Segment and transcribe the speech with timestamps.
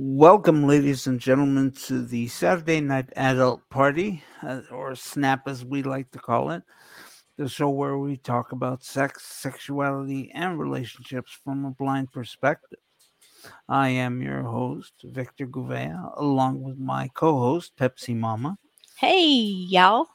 [0.00, 5.82] Welcome, ladies and gentlemen, to the Saturday Night Adult Party, uh, or SNAP as we
[5.82, 6.62] like to call it,
[7.36, 12.78] the show where we talk about sex, sexuality, and relationships from a blind perspective.
[13.68, 18.56] I am your host, Victor Gouveia, along with my co host, Pepsi Mama.
[18.98, 20.06] Hey, y'all.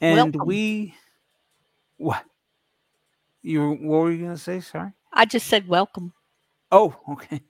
[0.00, 0.46] And Welcome.
[0.46, 0.94] we.
[1.96, 2.24] What?
[3.42, 4.60] You, what were you going to say?
[4.60, 4.92] Sorry.
[5.12, 6.12] I just said welcome.
[6.70, 7.40] Oh, okay.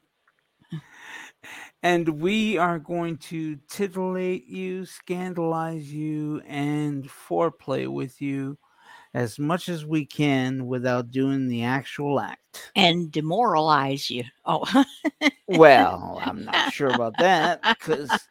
[1.82, 8.58] And we are going to titillate you, scandalize you, and foreplay with you
[9.14, 12.72] as much as we can without doing the actual act.
[12.74, 14.24] And demoralize you.
[14.44, 14.84] Oh,
[15.46, 18.28] Well, I'm not sure about that because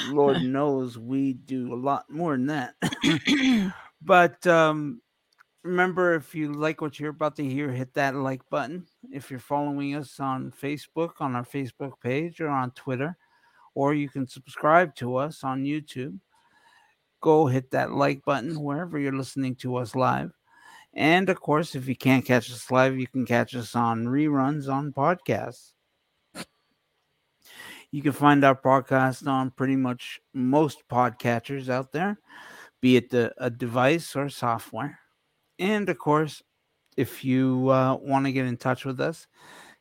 [0.00, 3.74] Lord knows we do a lot more than that.
[4.02, 5.01] but um,
[5.62, 8.86] remember, if you like what you're about to hear, hit that like button.
[9.10, 13.16] If you're following us on Facebook, on our Facebook page, or on Twitter,
[13.74, 16.18] or you can subscribe to us on YouTube,
[17.20, 20.32] go hit that like button wherever you're listening to us live.
[20.94, 24.68] And of course, if you can't catch us live, you can catch us on reruns
[24.68, 25.72] on podcasts.
[27.90, 32.18] You can find our podcast on pretty much most podcatchers out there,
[32.80, 34.98] be it the, a device or software.
[35.58, 36.42] And of course,
[36.96, 39.26] if you uh, want to get in touch with us,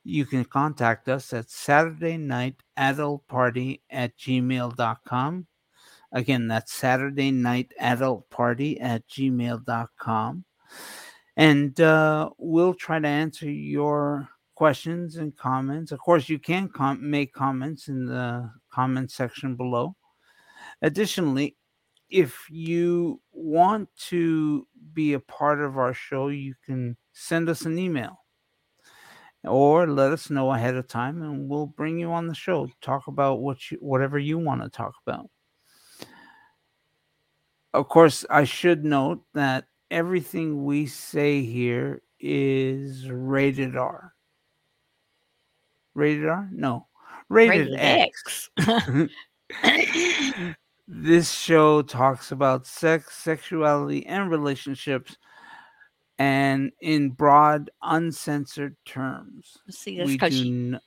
[0.03, 5.47] you can contact us at Saturday Night Adult Party at gmail.com.
[6.11, 10.45] Again, that's Saturday Night Adult Party at gmail.com.
[11.37, 15.91] And uh, we'll try to answer your questions and comments.
[15.91, 19.95] Of course, you can com- make comments in the comment section below.
[20.81, 21.55] Additionally,
[22.11, 27.79] if you want to be a part of our show, you can send us an
[27.79, 28.19] email
[29.45, 33.07] or let us know ahead of time and we'll bring you on the show talk
[33.07, 35.29] about what you whatever you want to talk about.
[37.73, 44.13] Of course i should note that everything we say here is rated r.
[45.95, 46.47] Rated r?
[46.51, 46.87] No.
[47.29, 49.09] Rated, rated x, X.
[50.87, 55.17] this show talks about sex sexuality and relationships
[56.19, 60.73] and in broad uncensored terms See, that's because you.
[60.73, 60.81] n-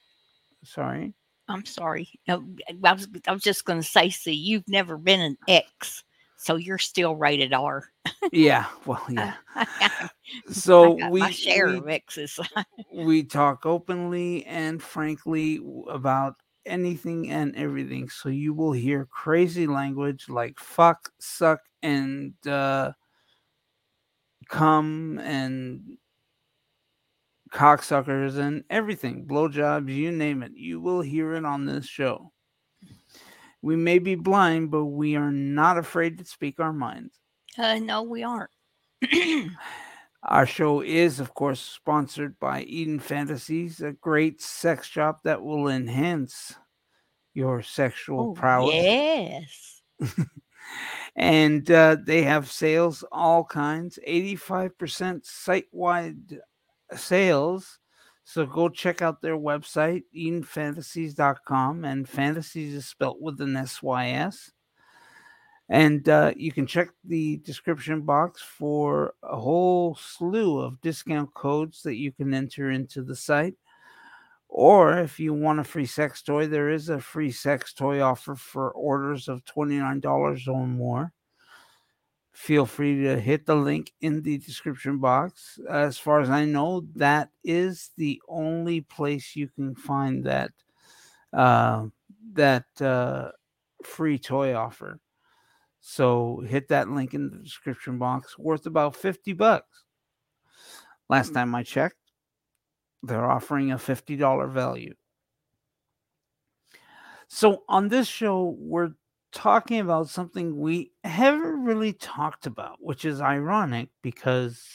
[0.62, 1.14] sorry
[1.48, 2.08] I'm sorry.
[2.26, 2.44] No,
[2.84, 6.02] I was, I was just going to say, see, you've never been an ex,
[6.36, 7.84] so you're still rated R.
[8.32, 9.34] yeah well yeah
[10.50, 12.40] so we, share we of X's.
[12.92, 16.36] we talk openly and frankly about
[16.66, 22.92] anything and everything so you will hear crazy language like fuck suck and uh
[24.48, 25.98] come and
[27.50, 32.32] cocksuckers and everything blowjobs you name it you will hear it on this show
[33.62, 37.20] we may be blind but we are not afraid to speak our minds
[37.56, 38.50] Uh, no, we aren't.
[40.26, 45.68] Our show is, of course, sponsored by Eden Fantasies, a great sex shop that will
[45.68, 46.54] enhance
[47.34, 48.74] your sexual oh, prowess.
[48.74, 49.82] yes.
[51.16, 56.40] And uh, they have sales, all kinds, 85% site wide
[56.94, 57.78] sales.
[58.24, 64.08] So go check out their website, EdenFantasies.com, and fantasies is spelt with an S Y
[64.08, 64.50] S.
[65.68, 71.82] And uh, you can check the description box for a whole slew of discount codes
[71.82, 73.54] that you can enter into the site.
[74.48, 78.36] Or if you want a free sex toy, there is a free sex toy offer
[78.36, 81.12] for orders of $29 or more.
[82.32, 85.58] Feel free to hit the link in the description box.
[85.68, 90.50] As far as I know, that is the only place you can find that
[91.32, 91.86] uh,
[92.32, 93.30] that uh,
[93.84, 94.98] free toy offer.
[95.86, 99.84] So hit that link in the description box, worth about 50 bucks.
[101.10, 101.34] Last mm.
[101.34, 101.98] time I checked,
[103.02, 104.94] they're offering a $50 value.
[107.28, 108.92] So on this show, we're
[109.30, 114.66] talking about something we haven't really talked about, which is ironic because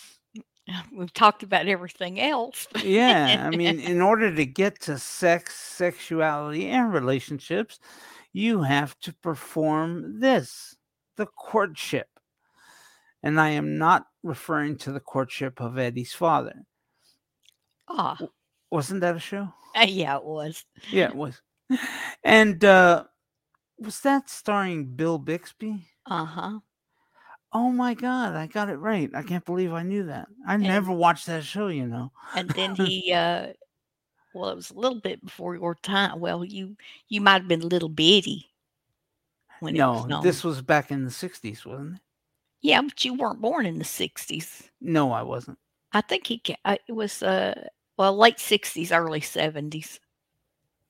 [0.93, 2.67] We've talked about everything else.
[2.83, 7.79] yeah, I mean, in order to get to sex, sexuality, and relationships,
[8.31, 10.75] you have to perform this
[11.19, 12.07] the courtship.
[13.21, 16.63] And I am not referring to the courtship of Eddie's father.
[17.87, 18.17] Ah,
[18.71, 19.53] Wasn't that a show?
[19.75, 20.63] uh, yeah, it was.
[20.89, 21.41] Yeah, it was.
[22.23, 23.03] And uh
[23.77, 25.85] was that starring Bill Bixby?
[26.05, 26.59] Uh huh.
[27.53, 29.09] Oh my god, I got it right.
[29.15, 30.27] I can't believe I knew that.
[30.47, 32.11] I And- never watched that show, you know.
[32.35, 33.53] And then he uh,
[34.33, 36.19] Well, it was a little bit before your time.
[36.19, 36.75] Well, you
[37.09, 38.48] you might have been a little bitty
[39.61, 40.23] when it was No, known.
[40.23, 42.01] this was back in the 60s, wasn't it?
[42.61, 44.69] yeah, but you weren't born in the '60s.
[44.81, 45.57] No, I wasn't.
[45.91, 47.67] I think he uh, it was uh
[47.97, 49.99] well late '60s, early '70s.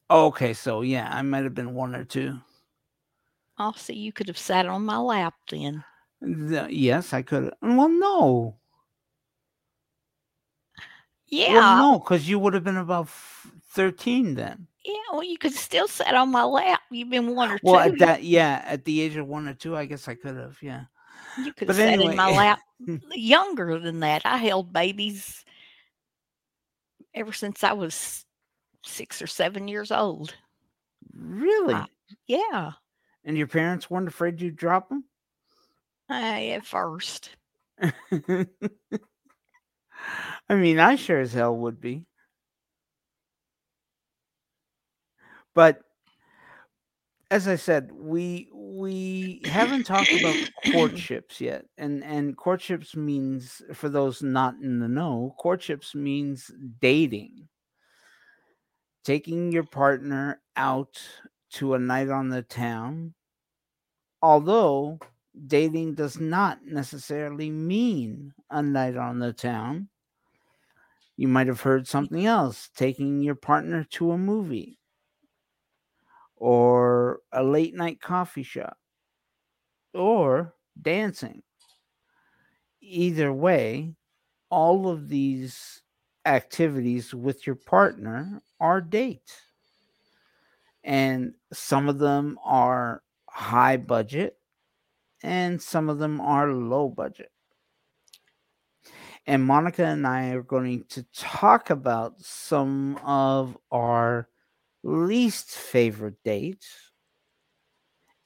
[0.09, 2.39] Oh, okay, so yeah, I might have been one or two.
[3.59, 5.83] Oh, see, you could have sat on my lap then.
[6.21, 7.53] The- yes, I could.
[7.61, 8.59] Well, no.
[11.27, 14.68] Yeah, Well, no, because you would have been about 13 then.
[14.85, 14.93] Yeah.
[15.11, 16.81] Well, you could still sit on my lap.
[16.91, 17.93] You've been one or Well, two.
[17.93, 20.57] at that, yeah, at the age of one or two, I guess I could have,
[20.61, 20.85] yeah.
[21.43, 22.11] you could but have anyway.
[22.11, 22.59] in my lap
[23.11, 24.21] younger than that.
[24.25, 25.43] I held babies
[27.13, 28.25] ever since I was
[28.85, 30.35] six or seven years old.
[31.13, 31.73] Really?
[31.73, 31.85] Uh,
[32.27, 32.71] Yeah,
[33.25, 35.03] and your parents weren't afraid you'd drop them?
[36.09, 37.31] I, at first.
[37.81, 38.45] I
[40.55, 42.05] mean, I sure as hell would be.
[45.59, 45.81] But
[47.29, 50.37] as I said, we we haven't talked about
[50.71, 51.65] courtships yet.
[51.77, 57.49] And and courtships means for those not in the know, courtships means dating.
[59.03, 60.97] Taking your partner out
[61.55, 63.13] to a night on the town.
[64.21, 64.99] Although
[65.47, 69.89] dating does not necessarily mean a night on the town.
[71.17, 74.78] You might have heard something else, taking your partner to a movie
[76.39, 78.77] or a late night coffee shop
[79.93, 81.43] or dancing.
[82.81, 83.93] Either way,
[84.49, 85.83] all of these
[86.25, 89.41] activities with your partner are dates.
[90.83, 94.37] And some of them are high budget
[95.21, 97.31] and some of them are low budget.
[99.27, 104.29] And Monica and I are going to talk about some of our
[104.83, 106.91] least favorite dates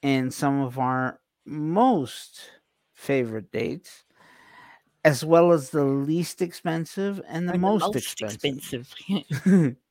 [0.01, 2.41] and some of our most
[2.93, 4.03] favorite dates,
[5.03, 8.93] as well as the least expensive and the, or most, expensive.
[9.01, 9.75] expensive.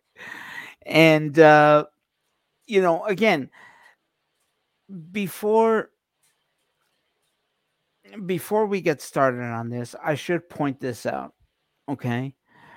[0.86, 1.84] and uh
[2.66, 3.50] you know again
[5.10, 5.90] before
[8.26, 11.34] before we get started on this i should point this out
[11.88, 12.34] okay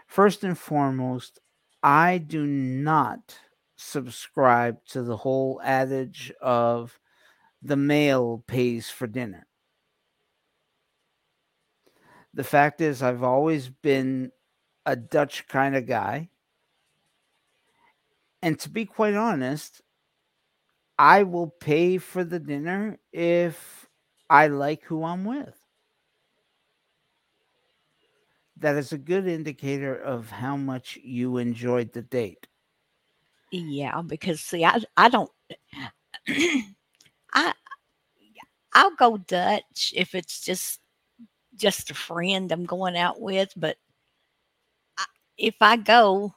[0.07, 1.39] first and foremost
[1.81, 3.37] i do not
[3.75, 6.99] subscribe to the whole adage of
[7.61, 9.47] the male pays for dinner
[12.33, 14.31] the fact is i've always been
[14.85, 16.29] a dutch kind of guy
[18.45, 19.81] and to be quite honest,
[20.99, 23.89] I will pay for the dinner if
[24.29, 25.57] I like who I'm with.
[28.55, 32.45] That is a good indicator of how much you enjoyed the date.
[33.51, 35.31] Yeah, because see, I I don't.
[37.33, 37.53] I
[38.73, 40.79] I'll go Dutch if it's just
[41.55, 43.77] just a friend I'm going out with, but
[44.97, 45.05] I,
[45.37, 46.33] if I go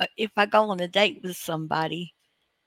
[0.00, 2.14] uh, if I go on a date with somebody,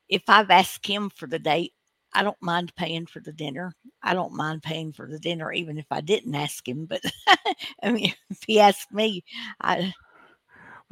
[0.09, 1.73] if I've asked him for the date,
[2.13, 3.73] I don't mind paying for the dinner.
[4.03, 6.85] I don't mind paying for the dinner even if I didn't ask him.
[6.85, 7.01] But
[7.83, 9.23] I mean, if he asked me,
[9.61, 9.93] I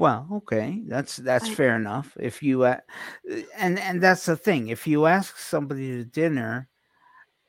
[0.01, 2.17] Well, okay, that's that's I- fair enough.
[2.19, 2.79] If you uh,
[3.55, 4.69] and and that's the thing.
[4.69, 6.67] If you ask somebody to dinner,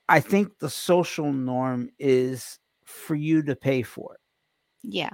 [0.09, 4.21] I think the social norm is for you to pay for it.
[4.83, 5.11] yeah,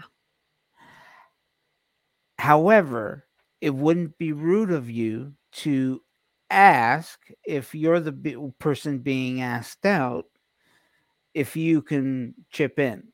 [2.38, 3.26] However,
[3.60, 6.02] it wouldn't be rude of you to
[6.50, 10.26] ask if you're the person being asked out
[11.34, 13.12] if you can chip in.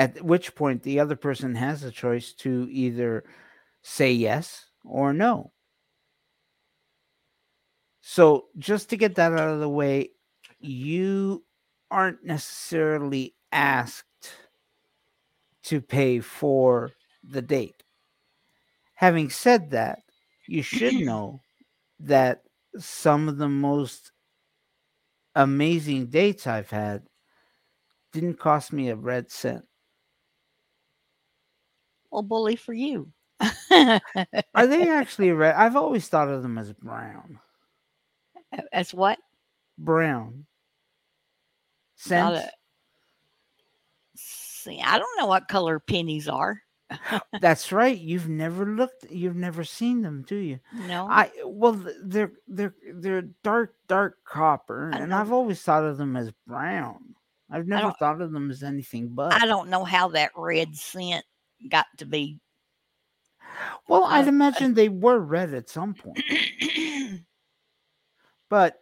[0.00, 3.22] At which point, the other person has a choice to either
[3.82, 5.52] say yes or no.
[8.00, 10.12] So, just to get that out of the way,
[10.58, 11.44] you
[11.90, 14.06] aren't necessarily asked
[15.64, 16.92] to pay for
[17.22, 17.82] the date.
[18.94, 19.98] Having said that,
[20.46, 21.42] you should know
[21.98, 22.44] that
[22.78, 24.12] some of the most
[25.34, 27.02] amazing dates I've had
[28.14, 29.66] didn't cost me a red cent.
[32.10, 33.12] Well, bully for you.
[33.70, 35.54] Are they actually red?
[35.54, 37.38] I've always thought of them as brown.
[38.72, 39.18] As what?
[39.78, 40.46] Brown.
[42.10, 42.50] A-
[44.16, 46.60] See, I don't know what color pennies are.
[47.40, 47.96] That's right.
[47.96, 49.06] You've never looked.
[49.10, 50.58] You've never seen them, do you?
[50.74, 55.14] No, I well, they're they're they're dark dark copper, and.
[55.14, 57.14] I've always thought of them as brown.
[57.50, 59.32] I've never thought of them as anything but.
[59.32, 61.24] I don't know how that red cent
[61.68, 62.40] got to be.
[63.88, 66.20] Well, I'd Uh, imagine they were red at some point.
[68.48, 68.80] But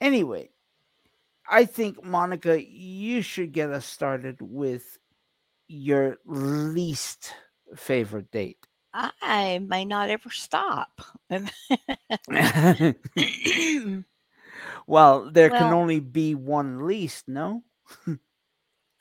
[0.00, 0.50] anyway,
[1.48, 4.98] I think Monica, you should get us started with
[5.68, 7.32] your least
[7.76, 8.58] favorite date.
[9.22, 11.00] I may not ever stop.
[14.86, 17.62] well, there can only be one least, no?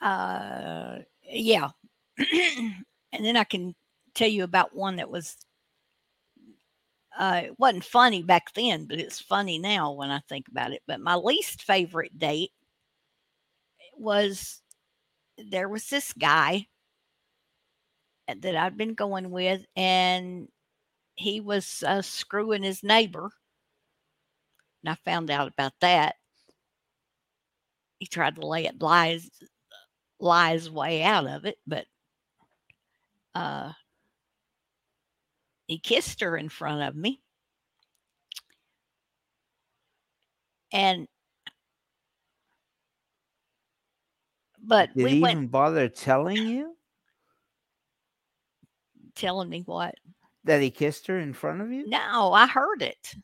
[0.01, 1.69] uh, yeah.
[2.17, 3.75] And then I can
[4.13, 5.36] tell you about one that was
[7.17, 10.81] uh, it wasn't funny back then, but it's funny now when I think about it.
[10.86, 12.51] But my least favorite date
[13.98, 14.62] was
[15.38, 16.67] there was this guy
[18.27, 20.48] that I'd been going with, and
[21.15, 23.29] he was uh, screwing his neighbor.
[24.84, 26.15] And I found out about that.
[28.00, 29.29] He tried to lay it lies
[30.19, 31.86] lie his way out of it, but
[33.36, 33.74] uh,
[35.68, 37.22] he kissed her in front of me.
[40.72, 41.08] And
[44.63, 46.75] but Did we he went even bother telling you
[49.15, 49.96] telling me what?
[50.46, 51.88] that he kissed her in front of you?
[51.88, 53.15] No, I heard it.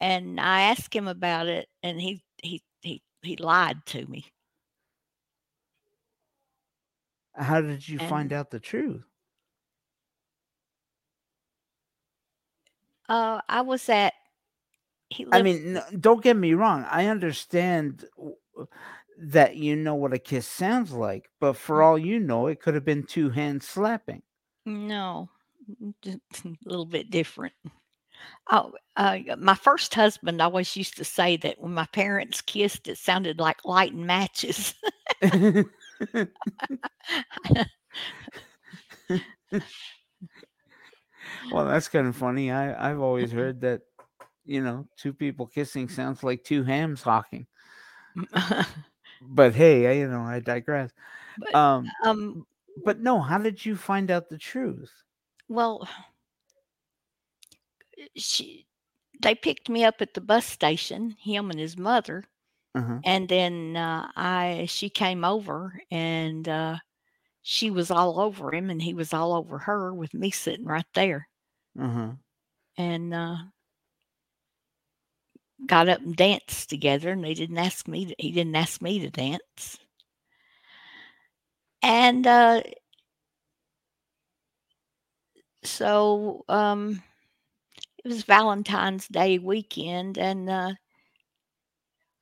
[0.00, 4.24] And I asked him about it and he he he he lied to me.
[7.38, 9.04] How did you find out the truth?
[13.08, 14.14] Uh I was at
[15.10, 16.84] he I mean, n- don't get me wrong.
[16.84, 18.04] I understand
[19.18, 22.74] that you know what a kiss sounds like, but for all you know, it could
[22.74, 24.22] have been two hands slapping.
[24.66, 25.30] No,
[26.02, 27.54] just a little bit different.
[28.50, 32.98] Oh, uh, my first husband always used to say that when my parents kissed, it
[32.98, 34.74] sounded like lighting matches.
[41.52, 42.50] well, that's kind of funny.
[42.50, 43.82] I I've always heard that
[44.44, 47.46] you know two people kissing sounds like two hams hawking.
[49.20, 50.92] But hey, I, you know I digress.
[51.36, 52.46] But, Um, um,
[52.84, 54.92] but no, how did you find out the truth?
[55.48, 55.88] well,
[58.16, 58.66] she,
[59.22, 62.24] they picked me up at the bus station, him and his mother,
[62.74, 63.00] Uh-huh.
[63.04, 66.78] and then uh, I she came over and uh,
[67.42, 70.86] she was all over him, and he was all over her with me sitting right
[70.94, 71.28] there.
[71.78, 72.16] Uh-huh.
[72.76, 73.36] and uh,
[75.66, 77.12] got up and danced together.
[77.12, 78.06] And they didn't ask me.
[78.06, 79.78] To, he didn't ask me to dance.
[81.82, 82.62] And uh,
[85.64, 87.02] so um,
[88.04, 90.72] it was Valentine's Day weekend, and uh,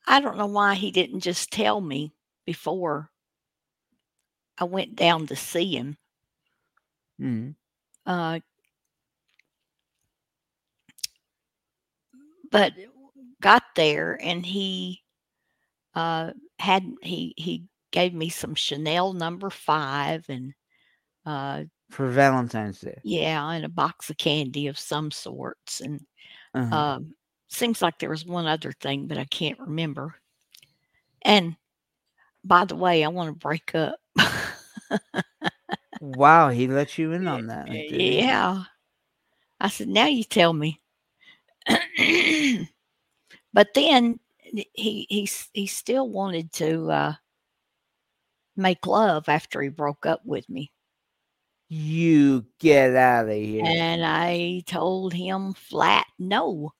[0.06, 2.12] I don't know why he didn't just tell me
[2.44, 3.10] before
[4.58, 5.96] I went down to see him.
[7.18, 7.54] Mhm.
[8.06, 8.38] uh,
[12.50, 12.72] but
[13.40, 15.02] got there and he
[15.94, 20.54] uh, had he he gave me some Chanel number five and
[21.26, 23.02] uh, For Valentine's Day.
[23.02, 26.00] yeah, and a box of candy of some sorts and
[26.54, 26.76] Uh-huh.
[26.76, 27.14] um,
[27.48, 30.14] seems like there was one other thing, but I can't remember.
[31.22, 31.56] And
[32.44, 33.98] by the way, I want to break up.
[36.00, 37.68] wow, he let you in on that.
[37.70, 38.64] Yeah.
[39.60, 40.80] I said, now you tell me.
[43.52, 47.14] but then he he he still wanted to uh,
[48.56, 50.70] make love after he broke up with me,
[51.68, 53.64] You get out of here.
[53.66, 56.72] and I told him flat no.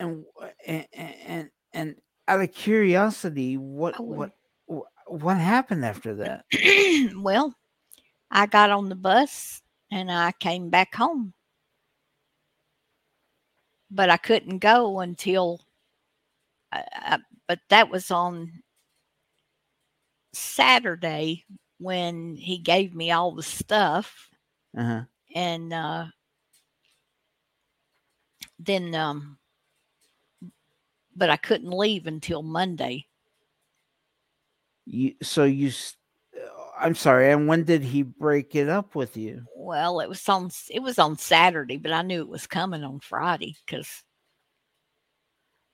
[0.00, 0.24] And
[0.66, 4.32] and and, and out of curiosity, what what
[5.06, 6.44] what happened after that?
[7.16, 7.54] well,
[8.30, 11.34] I got on the bus and I came back home.
[13.90, 15.60] But I couldn't go until,
[16.70, 18.52] uh, uh, but that was on
[20.32, 21.44] Saturday
[21.78, 24.28] when he gave me all the stuff.
[24.78, 25.02] Uh-huh.
[25.34, 26.06] And uh,
[28.60, 29.39] then, um,
[31.20, 33.06] but I couldn't leave until Monday.
[34.86, 35.70] You so you.
[36.34, 36.40] uh,
[36.80, 37.30] I'm sorry.
[37.30, 39.44] And when did he break it up with you?
[39.54, 42.98] Well, it was on it was on Saturday, but I knew it was coming on
[43.00, 44.02] Friday because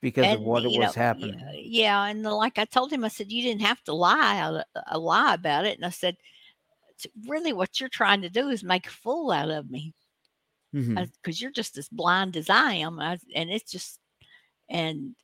[0.01, 1.41] Because of what it was know, happening.
[1.55, 4.65] Yeah, and the- like I told him, I said you didn't have to lie out
[4.87, 6.17] a lie about it, and I said,
[6.99, 9.93] "T- really, what you're trying to do is make a fool out of me
[10.73, 13.99] because you're just as blind as I am, I, and it's just
[14.69, 15.15] and.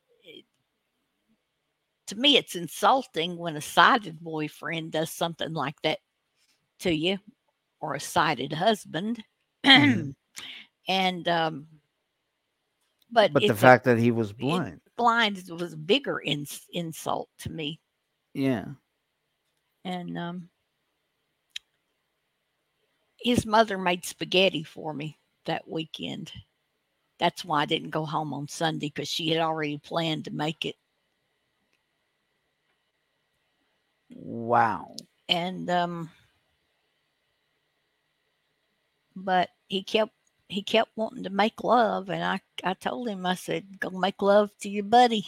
[2.07, 5.99] To me, it's insulting when a sighted boyfriend does something like that
[6.79, 7.17] to you
[7.79, 9.23] or a sighted husband.
[9.75, 10.13] Mhm.
[10.87, 11.67] and um
[13.11, 14.81] but, But the it's a- fact that he was blind.
[14.97, 17.79] blind was a bigger ins- insult to me
[18.33, 18.65] Yeah.
[19.85, 20.49] and um
[23.19, 26.31] his mother made spaghetti for me that weekend
[27.19, 30.65] that's why i didn't go home on sunday because she had already planned to make
[30.65, 30.75] it
[34.15, 34.95] Wow.
[35.27, 36.09] and um
[39.15, 40.11] but he kept
[40.49, 44.21] he kept wanting to make love and i i told him i said go make
[44.21, 45.25] love to your buddy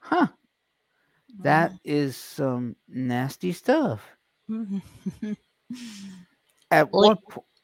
[0.00, 0.28] Huh.
[1.40, 4.16] That is some nasty stuff.
[4.48, 4.82] Mhm.
[6.70, 7.18] At what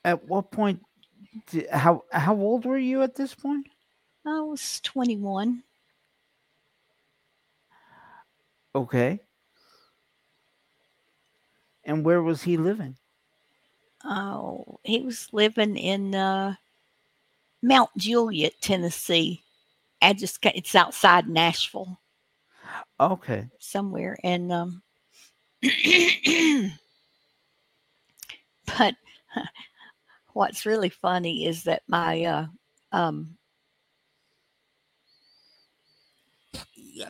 [0.05, 0.81] at what point
[1.71, 3.67] how how old were you at this point?
[4.27, 5.63] i was 21
[8.75, 9.21] Okay.
[11.85, 12.97] And where was he living?
[14.05, 16.55] Oh, he was living in uh,
[17.63, 19.43] Mount Juliet, Tennessee.
[20.01, 22.01] I just it's outside Nashville
[22.99, 23.49] Okay.
[23.59, 24.83] somewhere, and um,
[28.79, 28.95] but
[30.35, 32.47] what's really funny is that my uh,
[32.93, 33.37] um,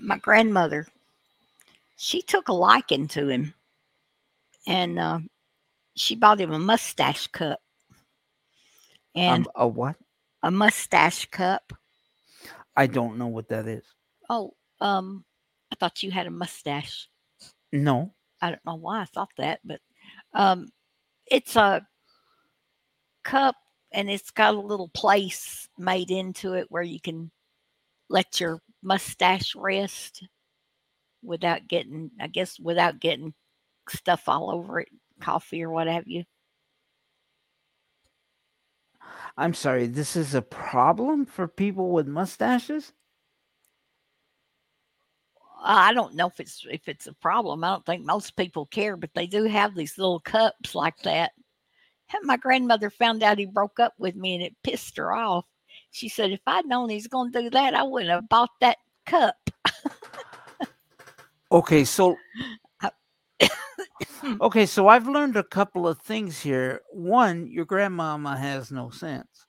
[0.01, 0.87] my grandmother
[1.97, 3.55] she took a liking to him,
[4.67, 5.19] and uh,
[5.95, 7.61] she bought him a mustache cup
[9.15, 9.97] and Um, a what?
[10.43, 11.73] a mustache cup.
[12.77, 13.85] I don't know what that is.
[14.29, 15.25] Oh, um,
[15.71, 17.09] I thought you had a mustache.
[17.73, 18.15] No.
[18.41, 19.81] I don't know why I thought that, but
[20.33, 20.73] um,
[21.27, 21.87] it's a
[23.25, 23.57] cup
[23.93, 27.31] and it's got a little place made into it where you can
[28.09, 30.25] let your mustache rest
[31.23, 33.35] without getting, I guess, without getting
[33.89, 34.89] stuff all over it,
[35.21, 36.25] coffee or what have you.
[39.37, 39.87] I'm sorry.
[39.87, 42.93] This is a problem for people with mustaches?
[45.63, 47.65] I don't know if it's if it's a problem.
[47.65, 51.33] I don't think most people care, but they do have these little cups like that.
[52.23, 55.47] My grandmother found out he broke up with me, and it pissed her off.
[55.93, 58.79] She said, "If I'd known he's going to do that, I wouldn't have bought that
[59.07, 59.37] cup."
[61.53, 62.17] Okay, so
[64.41, 66.81] Okay, so I've learned a couple of things here.
[66.93, 69.47] One, your grandmama has no sense.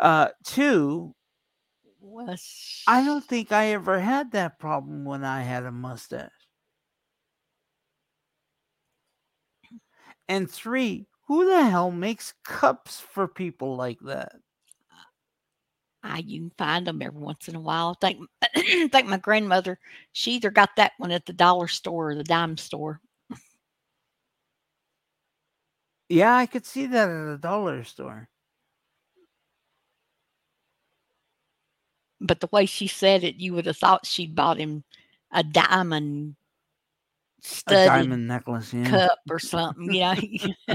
[0.00, 1.14] Uh two,
[2.00, 2.34] Well,
[2.86, 6.30] I don't think I ever had that problem when I had a mustache.
[10.28, 14.36] And three, who the hell makes cups for people like that?
[16.02, 17.96] I you can find them every once in a while.
[18.02, 19.78] I think I think my grandmother
[20.12, 23.00] she either got that one at the dollar store or the dime store.
[26.10, 28.28] Yeah, I could see that at a dollar store.
[32.20, 34.84] But the way she said it, you would have thought she'd bought him
[35.32, 36.36] a diamond
[37.40, 38.88] studded diamond necklace, yeah.
[38.88, 40.00] cup or something, you
[40.68, 40.74] know.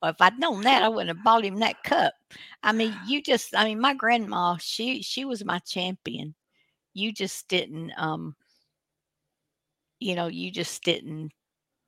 [0.00, 2.14] well, if I'd known that, I wouldn't have bought him that cup.
[2.62, 6.34] I mean, you just I mean, my grandma, she she was my champion.
[6.94, 8.34] You just didn't um
[10.00, 11.32] you know, you just didn't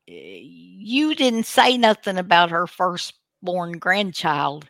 [0.09, 4.69] eh, you didn't say nothing about her firstborn grandchild.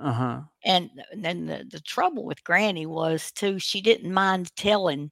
[0.00, 0.42] Uh-huh.
[0.64, 5.10] And then the, the trouble with Granny was too, she didn't mind telling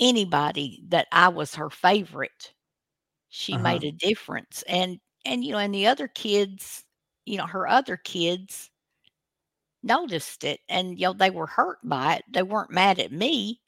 [0.00, 2.54] anybody that I was her favorite.
[3.28, 3.58] She Uh-huh.
[3.58, 4.62] made a difference.
[4.68, 6.84] And and you know, and the other kids,
[7.26, 8.70] you know, her other kids
[9.82, 12.24] noticed it and you know they were hurt by it.
[12.32, 13.60] They weren't mad at me,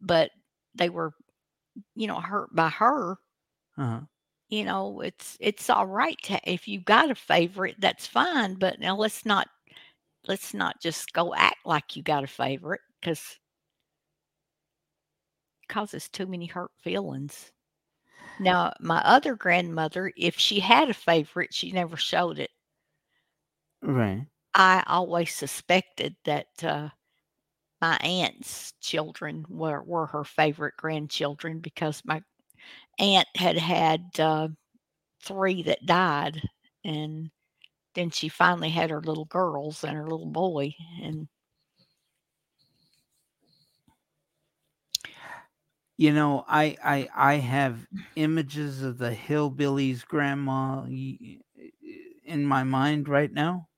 [0.00, 0.30] but
[0.74, 1.14] they were,
[1.96, 3.16] you know, hurt by her
[3.76, 4.06] Uh-huh.
[4.48, 8.54] you know, it's it's all right to if you got a favorite, that's fine.
[8.54, 9.48] But now let's not
[10.28, 13.38] let's not just go act like you got a favorite because
[15.70, 17.52] causes too many hurt feelings.
[18.40, 22.50] Now, my other grandmother, if she had a favorite, she never showed it.
[23.82, 24.26] Right.
[24.54, 26.90] I always suspected that uh,
[27.80, 32.22] my aunt's children were, were her favorite grandchildren because my
[32.98, 34.48] aunt had had uh,
[35.22, 36.42] three that died.
[36.84, 37.30] And
[37.94, 40.74] then she finally had her little girls and her little boy.
[41.02, 41.28] And
[46.00, 47.86] You know, I I I have
[48.16, 53.68] images of the hillbillies grandma in my mind right now.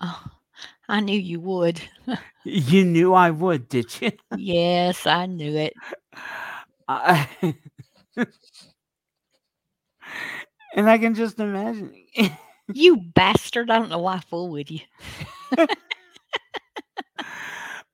[0.00, 0.24] oh,
[0.88, 1.82] I knew you would.
[2.44, 4.12] You knew I would, did you?
[4.32, 5.74] yes, I knew it.
[6.88, 7.28] I,
[10.74, 11.94] and I can just imagine.
[12.72, 13.70] You bastard.
[13.70, 14.80] I don't know why I fool with you.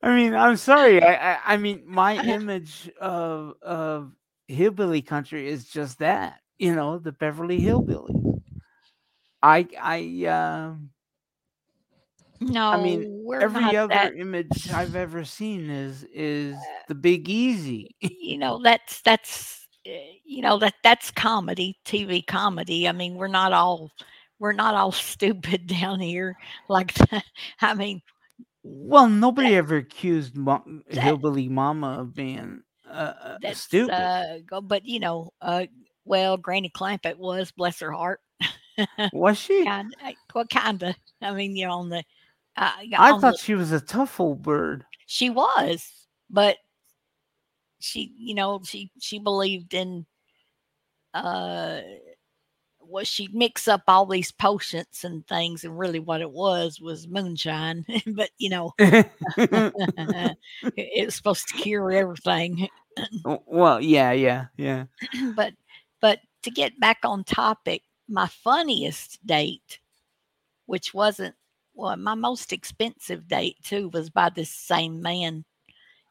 [0.02, 1.02] I mean, I'm sorry.
[1.02, 4.12] I, I, I mean, my image of of
[4.46, 6.40] hillbilly country is just that.
[6.58, 8.40] You know, the Beverly Hillbillies.
[9.42, 10.90] I, I, um,
[12.40, 14.14] No, I mean, every other that.
[14.16, 16.56] image I've ever seen is is
[16.88, 17.94] the Big Easy.
[18.00, 19.90] You know, that's that's uh,
[20.24, 22.88] you know that that's comedy, TV comedy.
[22.88, 23.90] I mean, we're not all
[24.38, 26.36] we're not all stupid down here
[26.68, 27.24] like that.
[27.60, 28.02] I mean,
[28.70, 33.92] Well, nobody ever accused Mo- That- Hillbilly Mama of being uh, uh, that's stupid.
[33.94, 35.66] uh but you know, uh
[36.04, 38.20] well, Granny Clampett was, bless her heart.
[39.12, 39.64] Was she?
[39.64, 39.94] Kind
[40.34, 40.94] well kinda.
[41.20, 42.04] I mean, you know, on the
[42.56, 44.84] uh, I on thought the- she was a tough old bird.
[45.06, 45.90] she was,
[46.30, 46.56] but
[47.80, 50.06] she, you know, she she believed in
[51.14, 51.80] uh
[52.88, 57.08] was she'd mix up all these potions and things and really what it was was
[57.08, 59.64] moonshine but you know it
[60.76, 62.68] it was supposed to cure everything
[63.46, 64.84] well, yeah, yeah, yeah.
[65.34, 65.54] but
[66.00, 69.80] but to get back on topic my funniest date
[70.66, 71.34] which wasn't
[71.74, 75.44] well my most expensive date too was by this same man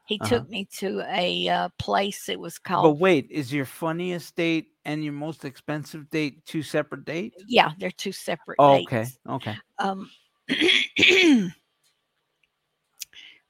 [0.05, 0.27] he Uh-huh.
[0.27, 2.93] took me to a uh, place it was called.
[2.93, 7.43] But wait, is your funniest date and your most expensive date two separate dates?
[7.47, 9.55] yeah they're two separate Oh, dates okay, okay.
[9.79, 10.09] um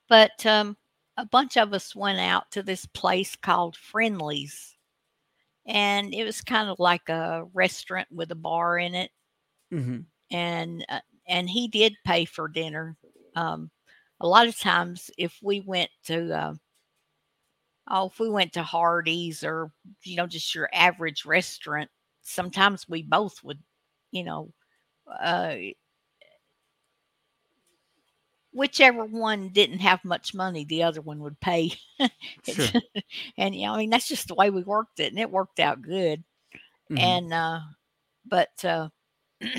[0.10, 0.76] but um
[1.17, 4.76] a bunch of us went out to this place called friendlies
[5.65, 9.12] and it was kind of like a restaurant with a bar in it
[9.71, 10.00] hmm
[10.32, 12.97] and uh, and he did pay for dinner
[13.36, 13.69] um
[14.21, 16.54] a lot of times if we went to uh,
[17.89, 19.71] oh if we went to hardee's or
[20.04, 21.89] you know just your average restaurant
[22.21, 23.60] sometimes we both would
[24.12, 24.52] you know
[25.21, 25.56] uh
[28.52, 31.71] whichever one didn't have much money the other one would pay
[32.43, 32.73] Sure.
[33.38, 35.60] and you know i mean that's just the way we worked it and it worked
[35.60, 36.23] out good
[36.89, 37.19] Mhm.
[37.19, 37.60] and uh
[38.26, 38.89] but uh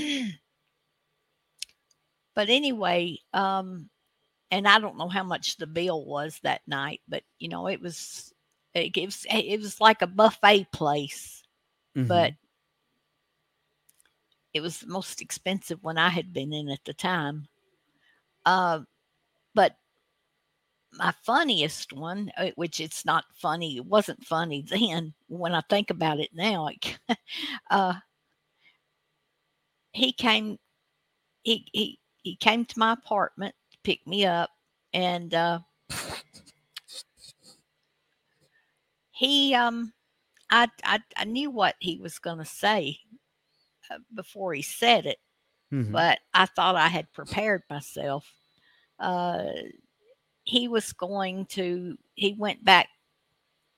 [2.35, 3.89] but anyway um
[4.51, 7.81] and i don't know how much the bill was that night but you know it
[7.81, 8.33] was
[8.75, 11.43] it gives it was like a buffet place
[11.97, 12.07] Mhm.
[12.09, 12.33] but
[14.53, 17.49] it was the most expensive one i had been in at the time
[18.47, 18.81] uh
[19.55, 19.77] but
[20.93, 25.91] my funniest one uh, which it's not funny it wasn't funny then when i think
[25.91, 26.99] about it now it,
[27.71, 27.95] uh
[29.93, 30.59] he came
[31.43, 33.55] he he he came to my apartment
[33.89, 34.51] pick me up
[34.93, 35.59] and uh
[39.13, 39.91] he um
[40.51, 42.99] i i, I knew what he was going to say
[43.91, 45.17] uh, before he said it
[45.73, 45.91] Mhm.
[45.91, 48.31] but i thought i had prepared myself
[48.99, 49.45] uh
[50.45, 52.91] he was going to he went back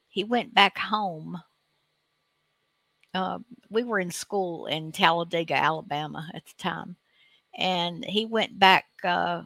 [0.09, 1.41] he went back home
[3.15, 3.39] uh,
[3.71, 6.97] we were in school in talladega alabama at the time
[7.57, 9.43] and he went back uh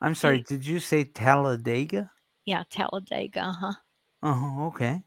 [0.00, 0.40] I'm sorry.
[0.40, 2.10] Did you say Talladega?
[2.44, 3.72] yeah talladega uh-huh
[4.24, 5.02] Oh, okay.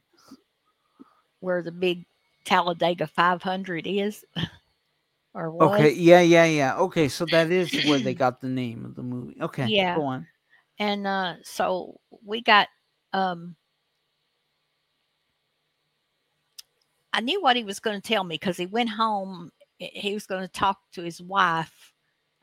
[1.40, 2.06] where the big
[2.46, 4.24] talladega 500 is
[5.34, 5.92] or was Okay.
[5.94, 6.78] Yeah, yeah, yeah.
[6.78, 9.36] Okay, so that is where they got the name of the movie.
[9.42, 9.68] Okay.
[9.70, 9.96] Yeah.
[9.96, 10.28] Go on.
[10.80, 12.68] and uh so we got
[13.14, 13.56] um
[17.14, 20.26] I knew what he was going to tell me because he went home he was
[20.26, 21.94] going to talk to his wife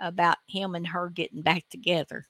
[0.03, 2.27] about him and her getting back together.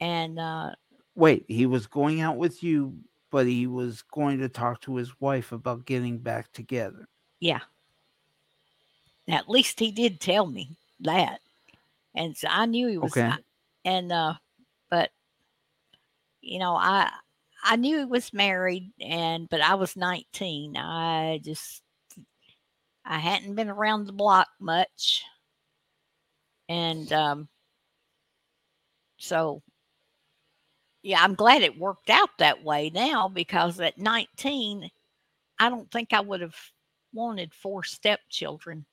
[0.00, 0.72] And uh
[1.14, 2.96] Wait, he was going out with you,
[3.30, 7.08] but he was going to talk to his wife about getting back together.
[7.40, 7.60] yeah.
[9.28, 11.40] At least he did tell me that.
[12.14, 13.30] And so i knew he was Okay.
[13.84, 14.34] And uh
[14.90, 15.10] but
[16.40, 17.10] you know i
[17.64, 21.82] i knew he was married and but i was 19 i just
[23.04, 25.24] i hadn't been around the block much
[26.68, 27.48] and um
[29.16, 29.62] so
[31.02, 34.90] yeah i'm glad it worked out that way now because at 19
[35.58, 36.56] i don't think i would have
[37.12, 38.84] wanted four stepchildren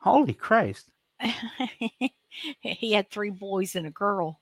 [0.00, 0.88] Holy Christ.
[2.60, 4.40] he had three boys and a girl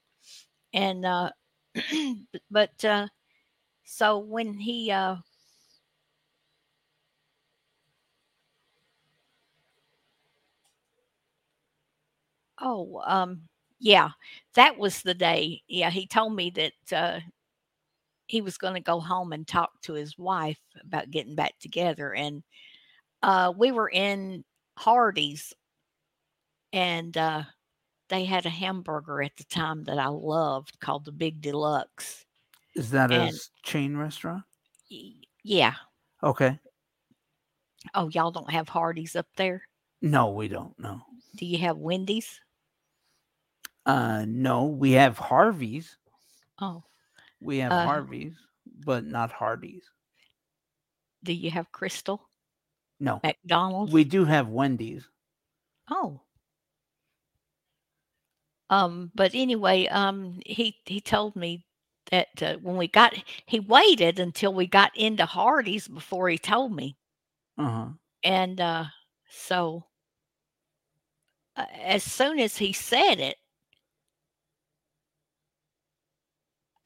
[0.75, 1.31] and uh
[2.51, 3.07] but uh
[3.85, 5.17] so when he uh
[12.61, 13.43] oh um
[13.79, 14.11] yeah,
[14.55, 15.63] that was the day.
[15.69, 17.21] Yeah, he told me that uh,
[18.27, 22.15] he was going to go home and talk to his wife about getting back together.
[22.15, 22.43] And
[23.23, 24.45] uh, we were in
[24.79, 25.53] Hardee's,
[26.73, 27.43] and uh,
[28.09, 32.25] they had a hamburger at the time that I loved called the Big Deluxe.
[32.75, 34.43] Is that a And- s- chain restaurant?
[35.45, 35.75] Yeah.
[36.23, 36.59] Okay.
[37.95, 39.63] Oh, y'all don't have Hardee's up there?
[40.01, 40.73] No, we don't.
[40.79, 41.03] No.
[41.37, 42.41] Do you have Wendy's?
[43.87, 45.97] Uh, no, we have Harvey's.
[46.61, 46.85] Oh,
[47.41, 48.37] We have Uh, Harvey's,
[48.85, 49.91] but not Hardee's.
[51.23, 52.21] do you have Krystal?
[53.01, 53.93] No, McDonald's?
[53.93, 55.09] we do have Wendy's.
[55.91, 56.23] Oh.
[58.71, 61.65] Um, but anyway, um, he he told me
[62.11, 63.15] that uh, when we got,
[63.47, 66.97] he waited until we got into Hardee's before he told me,
[67.59, 67.89] Uh huh.
[68.25, 68.85] and uh,
[69.29, 69.87] so
[71.57, 73.37] uh, as soon as he said it,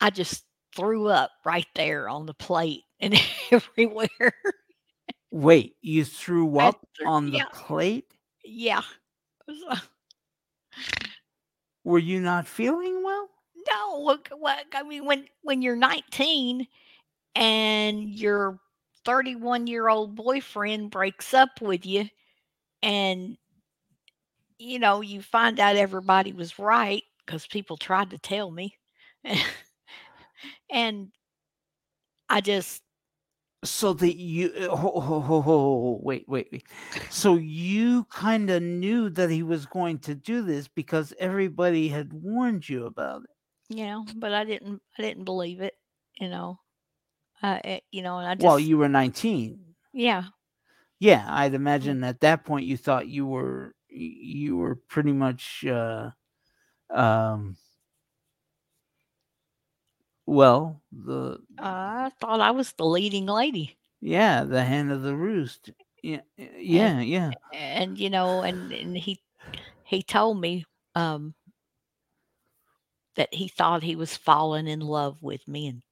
[0.01, 3.15] I just threw up right there on the plate and
[3.51, 4.35] everywhere.
[5.31, 7.45] Wait, you threw up threw- on the yeah.
[7.53, 8.07] plate?
[8.45, 8.83] yeah.
[11.85, 13.29] Were you not feeling well?
[13.71, 16.67] No, look what I mean when when you're 19
[17.35, 18.59] and your
[19.05, 22.09] 31 year old boyfriend breaks up with you
[22.83, 23.37] and
[24.59, 28.77] you know you find out everybody was right because people tried to tell me
[30.71, 31.13] and
[32.31, 32.83] I just
[33.63, 36.67] So that you oh, ho, ho, wait, wait, wait.
[37.11, 42.13] So you kind of knew that he was going to do this because everybody had
[42.15, 43.31] warned you about it.
[43.69, 45.75] you know but I didn't I didn't believe it
[46.21, 46.61] you know
[47.43, 49.77] uh, it, you know and I just Well, you were 19.
[49.93, 50.31] yeah
[50.99, 56.11] Yeah, I'd imagine at that point you thought you were you were pretty much uh
[56.91, 57.57] um
[60.27, 65.71] well, the I thought I was the leading lady yeah, the hen of the roost.
[66.03, 67.33] Yeah, yeah, yeah.
[67.53, 69.21] and you know and and he
[69.85, 71.35] he told me um
[73.17, 75.83] that he thought he was falling in love with me and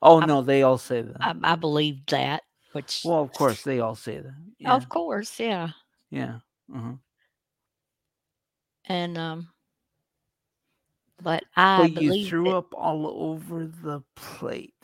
[0.00, 1.20] Oh I'm- no, they all say that.
[1.20, 4.34] i, I believed that which well, of course they all say that.
[4.58, 5.70] Yeah, of course yeah
[6.10, 6.38] yeah.
[6.74, 6.92] Uh-huh.
[8.86, 9.48] and um
[11.22, 12.52] but i But you threw it.
[12.52, 14.74] up all over the plate.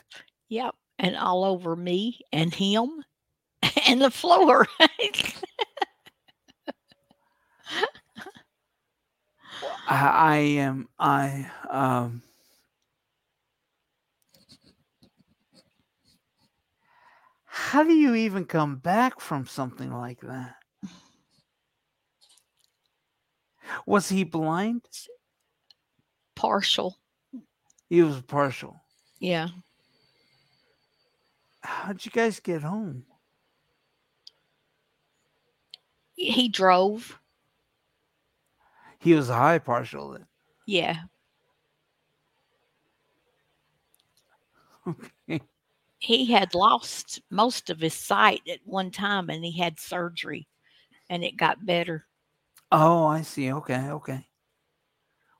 [0.48, 3.04] yep and all over me and him
[3.88, 4.66] and the floor
[9.86, 12.22] I, I am I um
[17.44, 20.56] How do you even come back from something like that?
[23.86, 24.82] Was he blind?
[26.36, 26.98] Partial
[27.88, 28.82] He was partial.
[29.20, 29.48] yeah
[31.64, 33.06] How'd you guys get home?
[36.16, 37.20] he drove
[38.98, 40.26] He was a high partial then.
[40.66, 41.04] yeah
[44.86, 45.40] Okay.
[45.98, 50.46] he had lost most of his sight at one time and he had surgery
[51.10, 52.06] and it got better
[52.70, 53.50] Oh, I see.
[53.52, 54.26] Okay, okay.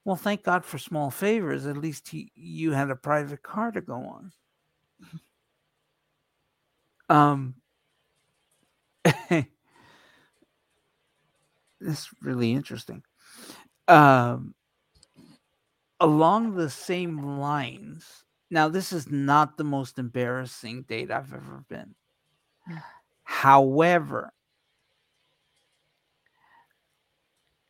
[0.05, 1.67] Well, thank God for small favors.
[1.67, 4.33] At least he, you had a private car to go on.
[7.09, 7.55] Um,
[9.05, 9.47] this
[11.81, 13.03] is really interesting.
[13.89, 14.55] Um,
[16.01, 18.25] along the same lines.
[18.51, 21.95] Now, this is not the most embarrassing date I've ever been.
[23.25, 24.33] However,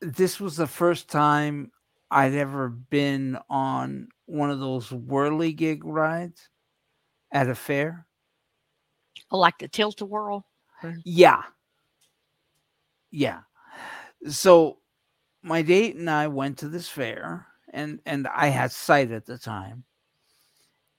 [0.00, 1.70] this was the first time
[2.14, 6.48] I'd ever been on one of those whirligig rides
[7.32, 8.06] at a fair.
[9.32, 10.46] Oh, like the tilt a whirl
[11.04, 11.42] Yeah.
[13.10, 13.40] Yeah.
[14.28, 14.78] So
[15.42, 19.36] my date and I went to this fair and and I had sight at the
[19.36, 19.82] time.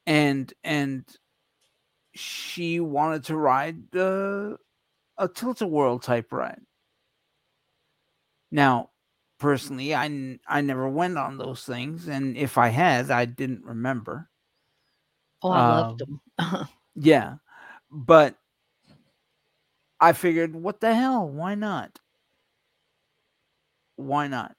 [0.06, 1.06] And and
[2.14, 4.58] she wanted to ride uh,
[5.18, 6.62] a tilt-a-whirl type ride.
[8.52, 8.90] Now,
[9.40, 14.30] personally, I I never went on those things and if I had, I didn't remember.
[15.44, 16.22] oh i loved Um, them
[16.96, 17.36] Yeah.
[17.92, 18.36] But
[20.00, 21.28] I figured, what the hell?
[21.28, 22.00] Why not?
[23.98, 24.56] Why not?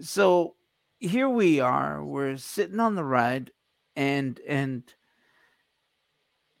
[0.00, 0.56] So
[0.98, 2.04] here we are.
[2.04, 3.50] We're sitting on the ride
[3.96, 4.82] and and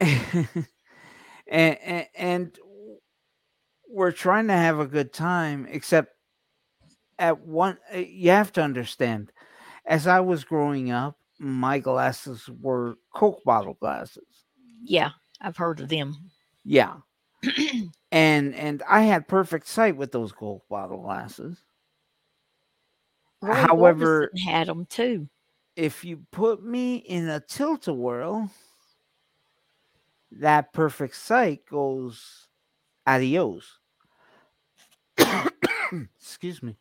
[1.46, 2.58] and, and
[3.88, 6.14] we're trying to have a good time except
[7.18, 9.32] at one uh, you have to understand
[9.86, 14.26] as I was growing up, my glasses were Coke bottle glasses.
[14.82, 16.16] Yeah, I've heard of them.
[16.64, 16.96] Yeah.
[18.12, 21.56] and and I had perfect sight with those Coke bottle glasses.
[23.40, 25.28] Roy However- Orbison had them too.
[25.76, 28.50] If you put me in a tilt a whirl,
[30.32, 32.48] that perfect sight goes
[33.06, 33.78] adios.
[36.20, 36.76] Excuse me.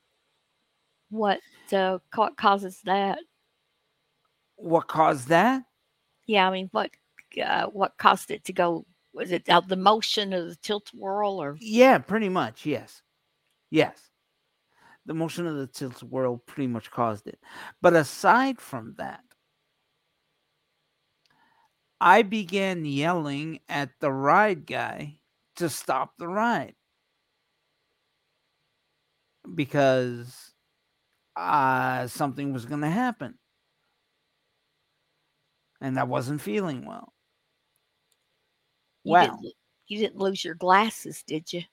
[1.09, 1.39] What
[1.71, 3.19] uh, ca- causes that?
[4.57, 5.63] What caused that?
[6.25, 6.91] Yeah, I mean, what
[7.43, 8.85] uh, what caused it to go?
[9.13, 12.65] Was it uh, the motion of the tilt whirl, or Yeah, pretty much.
[12.65, 13.01] Yes.
[13.69, 14.11] Yes.
[15.05, 17.39] The motion of the tilt whirl pretty much caused it.
[17.81, 19.23] But aside from that,
[22.01, 25.19] I began yelling at the ride guy
[25.55, 26.75] to stop the ride
[29.55, 30.53] because
[31.37, 33.37] uh, something was going to happen.
[35.81, 37.13] And I wasn't feeling well.
[39.03, 39.39] you Wow.
[39.39, 39.53] didn't,
[39.87, 41.63] you didn't lose your glasses, did you?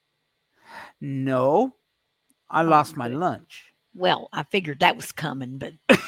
[1.01, 1.77] No,
[2.51, 3.19] I Oh, lost my good.
[3.19, 3.73] lunch.
[3.95, 5.75] Well, I figured that was coming, but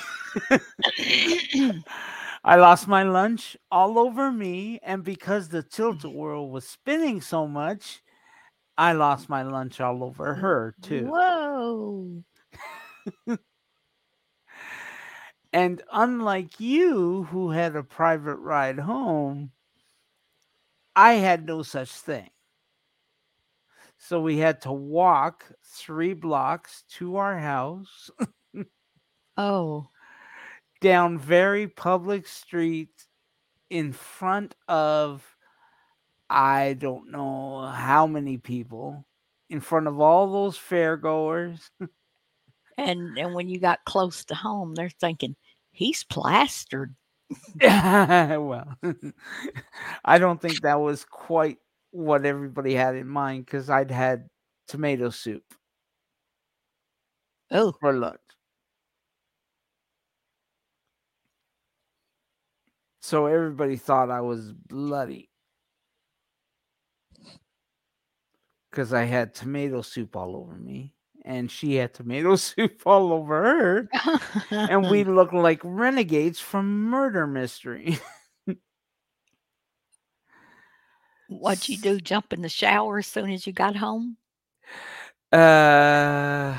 [2.44, 7.20] I lost my lunch all over me, and because the tilt a whirl was spinning
[7.20, 8.02] so much,
[8.78, 11.14] I lost my lunch all over her too.
[11.14, 12.24] Whoa!
[15.52, 19.50] And unlike you, who had a private ride home,
[20.96, 22.30] I had no such thing.
[23.98, 28.10] So we had to walk three blocks to our house
[29.36, 29.88] Oh,
[30.80, 33.06] down very public street
[33.70, 35.36] in front of
[36.30, 39.06] I don't know how many people
[39.48, 41.70] in front of all those fairgoers.
[42.78, 45.36] and and when you got close to home, they're thinking
[45.72, 46.94] he's plastered.
[47.62, 48.76] well,
[50.04, 51.58] I don't think that was quite
[51.90, 54.28] what everybody had in mind because I'd had
[54.68, 55.44] tomato soup
[57.50, 58.20] Oh, for lunch.
[63.00, 65.30] So everybody thought I was bloody
[68.70, 70.94] because I had tomato soup all over me,
[71.26, 73.88] and she had tomato soup all over her,
[74.50, 77.98] and we looked like renegades from Murder Mystery.
[81.28, 82.00] What'd you do?
[82.00, 84.16] Jump in the shower as soon as you got home?
[85.32, 86.56] Uh,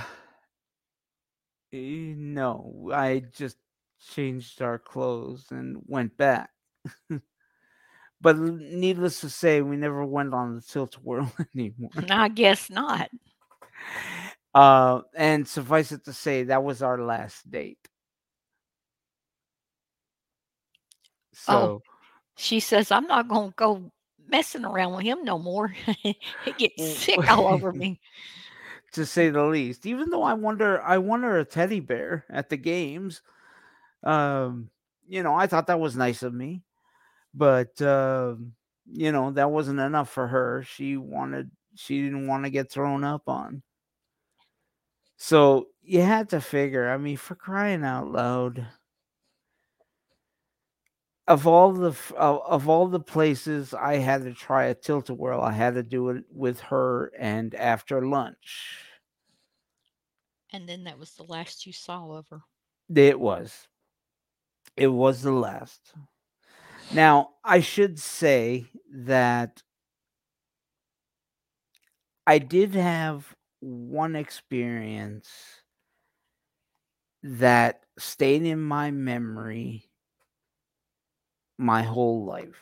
[1.72, 3.56] eh, no, I just
[4.14, 6.50] changed our clothes and went back.
[8.22, 11.92] but needless to say, we never went on the tilt whirl anymore.
[12.10, 13.10] I guess not.
[14.58, 17.78] Uh, and suffice it to say, that was our last date.
[21.34, 21.82] So, Oh.
[22.38, 23.92] She says, I'm not going to go
[24.30, 25.68] messing around with him no more.
[26.04, 26.18] he
[26.58, 28.00] gets sick all over me.
[28.94, 32.50] to say the least, even though I wonder, I won her a teddy bear at
[32.50, 33.22] the games.
[34.04, 34.70] Um,
[35.08, 36.64] you know, I thought that was nice of me,
[37.34, 38.54] but um,
[38.92, 40.64] you know, that wasn't enough for her.
[40.68, 43.62] She wanted, she didn't want to get thrown up on.
[45.18, 46.90] So you had to figure.
[46.90, 48.68] I mean, for crying out loud,
[51.28, 55.14] of all the of, of all the places I had to try a tilt a
[55.14, 58.84] whirl, I had to do it with her and after lunch.
[60.54, 62.42] And then that was the last you saw of her.
[62.96, 63.68] It was.
[64.78, 65.94] It was the last.
[66.94, 69.62] Now, I should say that
[72.26, 75.30] I did have one experience
[77.24, 79.90] that stayed in my memory
[81.58, 82.62] my whole life.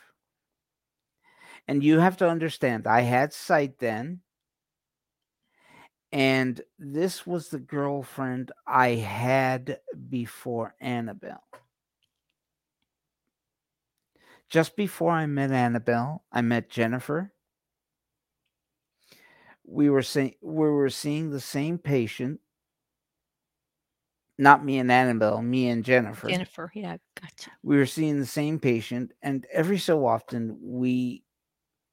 [1.68, 4.20] And you have to understand, I had sight then.
[6.12, 11.42] And this was the girlfriend I had before Annabelle.
[14.48, 17.32] Just before I met Annabelle, I met Jennifer.
[19.66, 22.40] We were seeing we were seeing the same patient.
[24.38, 26.28] Not me and Annabelle, me and Jennifer.
[26.28, 27.50] Jennifer, yeah, gotcha.
[27.62, 31.24] We were seeing the same patient, and every so often we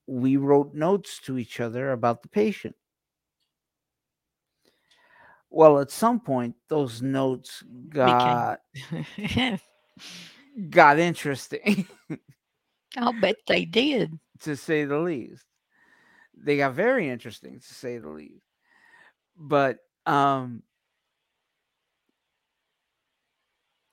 [0.08, 2.76] we wrote notes to each other about the patient.
[5.50, 8.60] Well, at some point, those notes got
[10.70, 11.88] got interesting,
[12.98, 14.20] I'll bet they did.
[14.42, 15.46] to say the least.
[16.36, 18.46] They got very interesting, to say the least.
[19.38, 20.64] But um,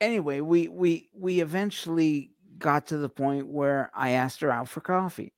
[0.00, 4.80] anyway, we we we eventually got to the point where I asked her out for
[4.80, 5.32] coffee.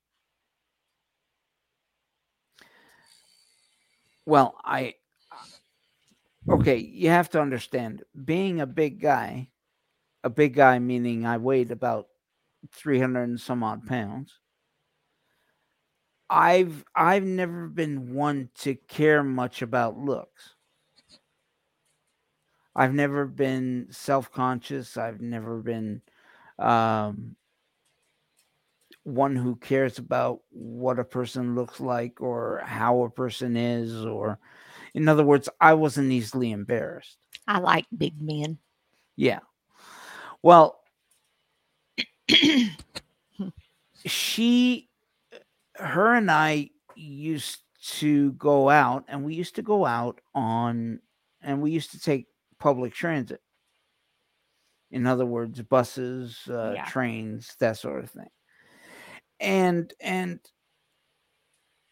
[4.27, 4.95] Well, I
[6.49, 9.49] okay, you have to understand, being a big guy,
[10.25, 12.09] a big guy meaning I weighed about
[12.73, 14.39] 300 and some odd pounds.
[16.33, 20.55] I've I've never been one to care much about looks.
[22.75, 24.97] I've never been self-conscious.
[24.97, 26.01] I've never been
[26.59, 27.37] um,
[29.05, 34.39] one who cares about what a person looks like or how a person is or
[34.95, 37.19] in other words, I wasn't easily embarrassed.
[37.47, 38.57] I like big men.
[39.17, 39.41] Yeah.
[40.43, 40.81] Well,
[44.07, 44.89] she
[45.83, 47.61] her and I used
[47.99, 51.01] to go out and we used to go out on
[51.43, 52.27] and we used to take
[52.59, 53.41] public transit.
[54.91, 56.85] In other words, buses, uh, Yeah.
[56.85, 58.31] trains, that sort of thing.
[59.41, 60.41] And and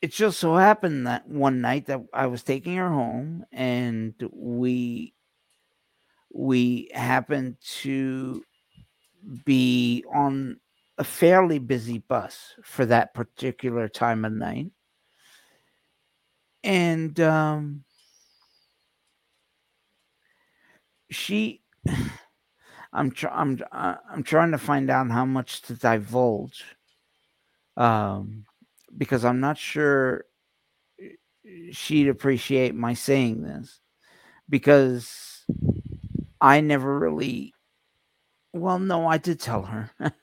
[0.00, 5.14] it just so happened that one night that I was taking her home and we
[6.32, 8.44] we happened to
[9.44, 10.58] be on
[11.00, 14.70] a fairly busy bus for that particular time of night.
[16.62, 17.84] And um
[21.10, 21.62] she
[22.92, 26.64] I'm tr- I'm uh, I'm trying to find out how much to divulge
[27.76, 28.44] um
[28.96, 30.24] because I'm not sure
[31.72, 33.80] she'd appreciate my saying this
[34.48, 35.44] because
[36.40, 37.54] I never really
[38.52, 39.90] well no I did tell her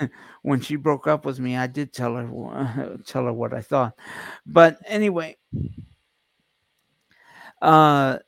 [0.42, 3.94] when she broke up with me I did tell her tell her what I thought.
[4.46, 5.36] But anyway
[7.62, 8.18] uh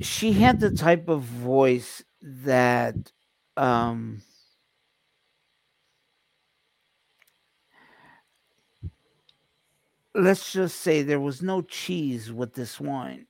[0.00, 2.96] she had the type of voice that
[3.56, 4.22] um
[10.14, 13.26] let's just say there was no cheese with this wine.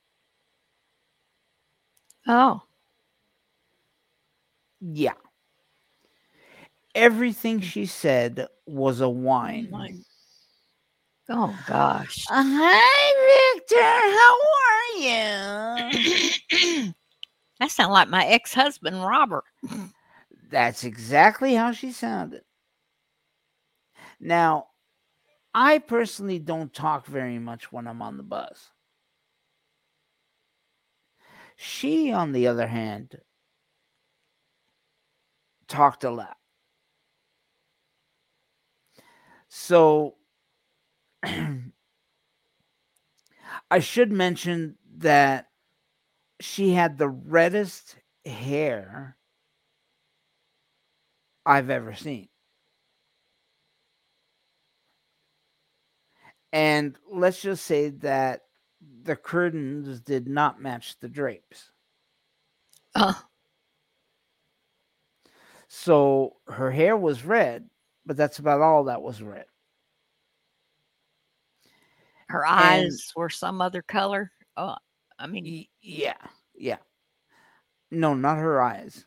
[2.27, 2.63] Oh,
[4.81, 5.13] yeah
[6.95, 7.65] everything mm.
[7.65, 9.95] she said was a wine my-
[11.29, 12.25] oh gosh.
[12.31, 13.77] Uh, hi victor
[14.19, 16.93] how are you
[17.61, 19.45] that sounds like my ex-husband Robert.
[20.51, 22.43] That's exactly how she sounded.
[24.19, 24.67] Now,
[25.55, 28.71] I personally don't talk very much when I'm on the bus.
[31.57, 33.17] She, on the other hand,
[35.71, 36.37] talked a lot.
[39.49, 40.17] So,
[43.71, 45.47] I should mention that
[46.41, 49.17] she had the reddest hair
[51.47, 52.29] I've ever seen.
[56.53, 58.43] And let's just say that
[59.03, 61.71] the curtains did not match the drapes.
[62.95, 63.30] Oh,
[65.73, 67.71] So her hair was red,
[68.05, 69.47] but that's about all that was red.
[72.29, 74.31] her And- eyes were some other color.
[74.57, 74.77] Oh,
[75.19, 76.15] I mean, yeah,
[76.55, 76.79] yeah.
[77.91, 79.05] No, not her eyes.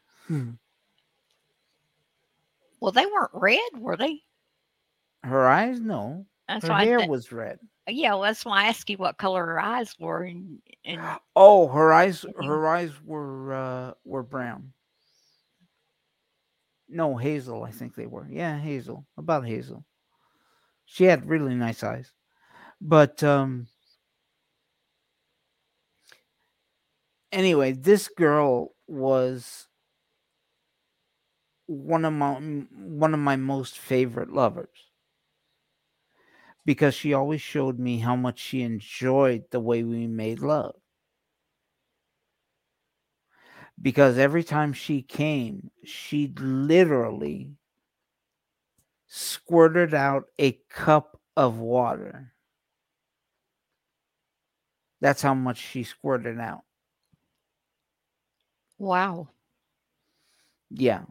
[2.79, 4.21] well, they weren't red, were they?
[5.23, 6.25] Her eyes, no.
[6.49, 7.59] That's Her hair thi- was red.
[7.87, 11.01] yeah, well, that's why I asked you what color her eyes were, and and
[11.35, 14.73] Oh, her eyes her eyes were uh were brown.
[16.93, 18.25] No, hazel, I think they were.
[18.29, 19.05] Yeah, hazel.
[19.17, 19.85] About hazel.
[20.85, 22.13] She had really nice eyes.
[22.81, 23.67] But um
[27.31, 29.67] anyway, this girl was
[31.67, 34.91] one of my one of my most favorite lovers
[36.65, 40.75] because she always showed me how much she enjoyed the way we made love
[43.83, 47.51] because every time she came she literally
[49.07, 52.33] squirted out a cup of water
[55.01, 56.63] that's how much she squirted out
[58.83, 59.29] wow.
[60.69, 61.03] Yeah.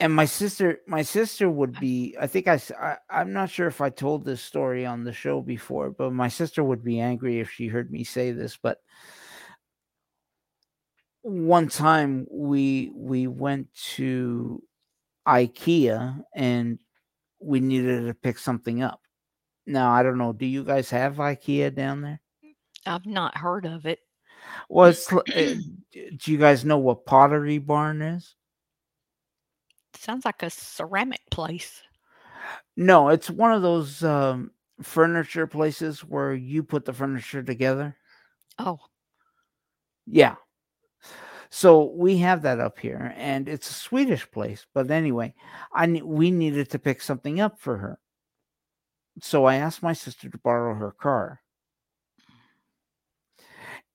[0.00, 2.16] And my sister, my sister would be.
[2.20, 2.60] I think I,
[3.08, 6.64] I'm not sure if I told this story on the show before, but my sister
[6.64, 8.56] would be angry if she heard me say this.
[8.56, 8.78] But
[11.22, 14.62] one time we we went to
[15.26, 16.78] IKEA and
[17.40, 19.00] we needed to pick something up.
[19.66, 20.32] Now I don't know.
[20.32, 22.20] Do you guys have IKEA down there?
[22.86, 24.00] I've not heard of it.
[24.68, 25.54] Well, l- uh,
[25.92, 28.34] do you guys know what Pottery Barn is?
[29.96, 31.82] Sounds like a ceramic place.
[32.76, 34.50] No, it's one of those um,
[34.82, 37.96] furniture places where you put the furniture together.
[38.58, 38.80] Oh,
[40.06, 40.34] Yeah.
[41.54, 44.64] So we have that up here, and it's a Swedish place.
[44.72, 45.34] But anyway,
[45.70, 47.98] I we needed to pick something up for her.
[49.20, 51.42] So I asked my sister to borrow her car,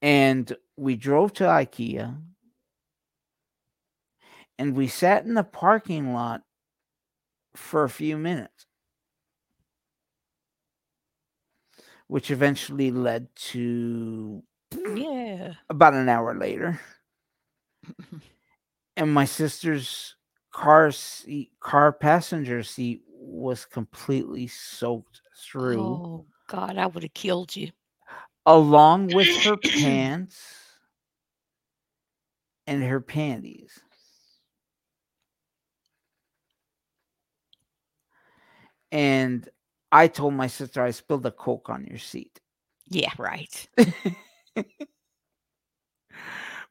[0.03, 2.21] and we drove to IKEA,
[4.59, 6.43] and we sat in the parking lot
[7.55, 8.67] for a few minutes,
[12.05, 14.43] which eventually led to
[14.95, 15.53] yeah.
[15.71, 16.79] about an hour later.
[18.97, 20.15] And my sister's
[20.51, 27.55] car seat, car passenger seat was completely soaked through, Oh God, I would have killed
[27.55, 27.71] you.
[28.45, 30.41] along with her pants
[32.67, 33.79] and her panties.
[38.91, 39.47] And
[39.91, 42.39] I told my sister I spilled a coke on your seat.
[42.89, 43.67] Yeah, right.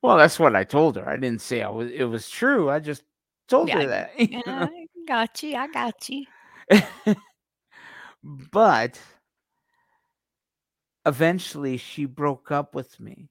[0.06, 1.08] Well, that's what I told her.
[1.08, 2.70] I didn't say I was it was true.
[2.70, 3.02] I just
[3.48, 4.12] told Yeah, her that.
[4.20, 4.68] you Yeah, know?
[4.70, 5.56] I got you.
[5.56, 6.26] I got you.
[8.52, 9.00] but
[11.04, 13.28] eventually she broke up with me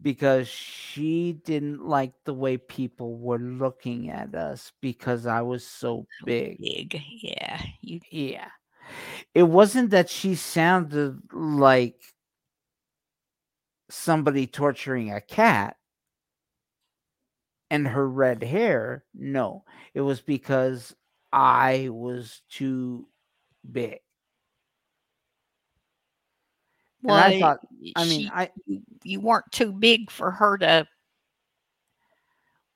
[0.00, 6.06] because she didn't like the way people were looking at us because I was so
[6.24, 6.58] big.
[6.60, 6.98] Big.
[7.20, 7.60] Yeah.
[7.82, 8.48] You Yeah.
[9.34, 12.00] It wasn't that she sounded like
[13.90, 15.76] somebody torturing a cat
[17.70, 19.04] and her red hair.
[19.14, 19.64] No,
[19.94, 20.94] it was because
[21.32, 23.08] I was too
[23.70, 23.98] big.
[27.02, 27.58] And well, I thought,
[27.96, 30.86] I mean, she- I, you, you weren't too big for her to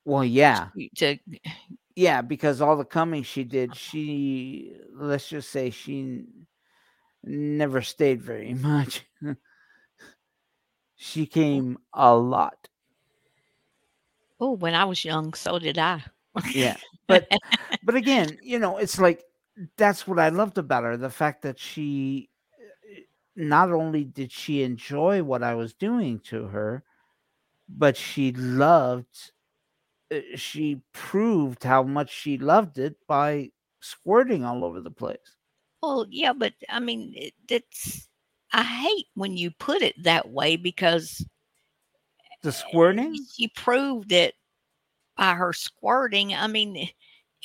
[0.05, 1.17] well, yeah, to
[1.95, 3.77] yeah, because all the coming she did, uh-huh.
[3.77, 6.25] she, let's just say she
[7.23, 9.05] never stayed very much.
[11.01, 12.67] She came a lot.
[14.41, 16.03] Oh, when I was young, so did I.
[16.51, 16.77] Yeah.
[17.07, 17.27] But
[17.81, 19.23] but again, you know, it's like
[19.77, 22.99] that's what I loved about her, the fact that she uh,
[23.35, 26.83] not only did she enjoy what I was doing to her,
[27.67, 29.31] but she loved
[30.13, 35.37] uh, she proved how much she loved it by squirting all over the place.
[35.81, 38.08] Well, yeah, but I mean, it, it's
[38.53, 41.25] I hate when you put it that way because
[42.41, 43.25] The eh, squirting?
[43.35, 44.35] she proved it
[45.17, 46.33] by her squirting.
[46.33, 46.87] I mean, eh,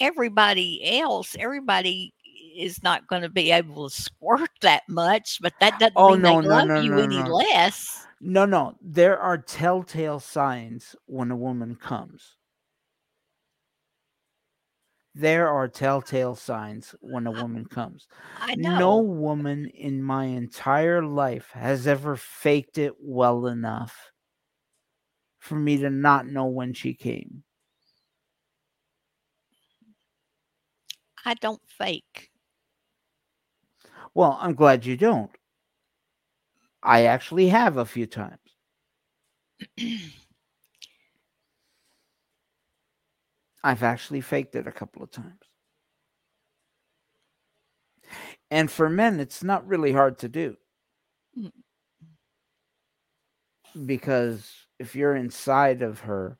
[0.01, 2.15] everybody else, everybody
[2.57, 6.23] is not going to be able to squirt that much, but that doesn't Oh, mean
[6.23, 8.07] no, they no, love no, you any less.
[8.21, 8.77] No, no.
[8.81, 12.37] There are telltale signs when a woman comes.
[15.15, 18.09] There are telltale signs when a woman comes.
[18.41, 18.79] I know.
[18.79, 24.12] No woman in my entire life has ever faked it well enough
[25.39, 27.45] for me to not know when she came.
[31.25, 32.31] I don't fake.
[34.15, 35.31] Well, I'm glad you don't.
[36.85, 38.39] I actually have a few times.
[43.65, 45.41] I've actually faked it a couple of times.
[48.51, 50.57] And for men, it's not really hard to do.
[51.39, 51.51] Mm.
[53.87, 56.39] Because if you're inside of her,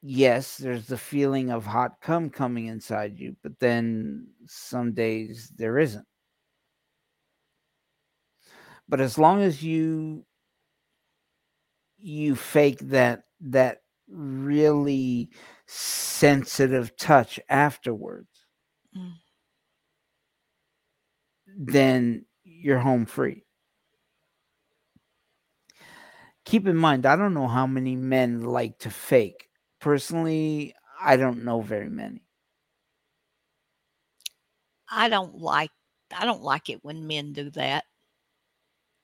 [0.00, 5.78] yes, there's the feeling of hot cum coming inside you, but then some days there
[5.78, 6.06] isn't.
[8.88, 10.24] But as long as you
[11.98, 15.30] you fake that that really
[15.66, 18.46] sensitive touch afterwards,
[18.94, 19.18] Mm.
[21.46, 23.44] then you're home free.
[26.44, 29.50] Keep in mind, I don't know how many men like to fake.
[29.80, 32.22] Personally, I don't know very many.
[34.90, 35.70] I don't like
[36.12, 37.84] I don't like it when men do that.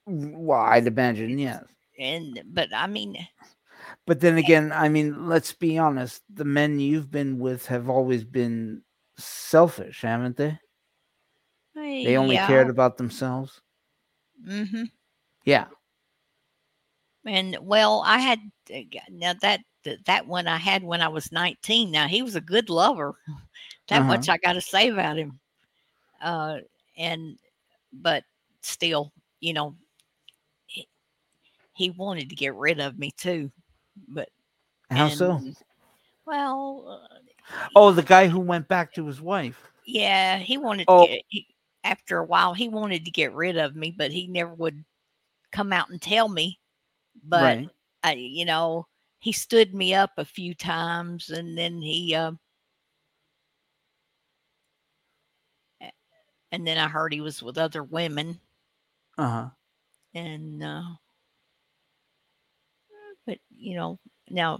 [0.07, 1.63] Well, I'd imagine, yes.
[1.99, 3.27] And but I mean,
[4.05, 6.23] But then again, I mean, let's be honest.
[6.33, 8.83] The men you've been with have always been
[9.17, 10.59] selfish, haven't they?
[12.03, 12.39] They only yeah.
[12.39, 13.61] cared about themselves.
[14.45, 14.85] hmm
[15.45, 15.67] Yeah.
[17.25, 18.39] And well, I had
[18.73, 21.91] uh, now that th- that one I had when I was 19.
[21.91, 23.15] Now he was a good lover.
[23.89, 24.07] That Uh-huh.
[24.07, 25.39] much I got to say about him.
[26.21, 26.59] Uh,
[26.97, 27.37] and
[27.93, 28.23] but
[28.61, 29.11] still,
[29.41, 29.75] you know,
[31.73, 33.51] he wanted to get rid of me too,
[34.07, 34.29] but
[34.89, 35.41] How so?
[36.25, 37.19] Well, uh,
[37.75, 39.71] Oh, the guy who went back to his wife.
[39.85, 40.97] yeah, he wanted Oh.
[40.97, 41.21] to get.
[41.29, 41.47] He,
[41.83, 44.83] after a while, he wanted to get rid of me, but he never would
[45.51, 46.59] come out and tell me.
[47.23, 47.69] But right.
[48.03, 48.87] I, you know,
[49.19, 52.31] he stood me up a few times, and then he, uh,
[56.51, 58.39] and then I heard he was with other women,
[59.17, 59.49] Uh huh.
[60.13, 60.83] and uh,
[63.57, 63.99] you know,
[64.29, 64.59] now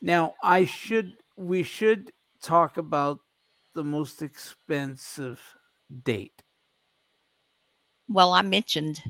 [0.00, 3.20] Now I should we should talk about
[3.74, 5.40] the most expensive
[6.02, 6.42] date.
[8.08, 9.02] Well, I mentioned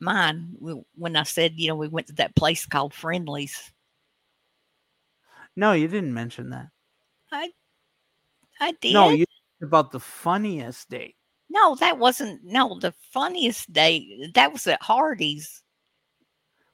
[0.00, 0.56] mine
[0.94, 3.72] when I said, you know, we went to that place called Friendlies.
[5.56, 6.68] No, you didn't mention that.
[7.32, 7.52] I
[8.60, 8.92] I did.
[8.92, 9.24] No, you
[9.62, 11.16] about the funniest date.
[11.50, 12.44] No, that wasn't.
[12.44, 15.62] No, the funniest day that was at Hardee's.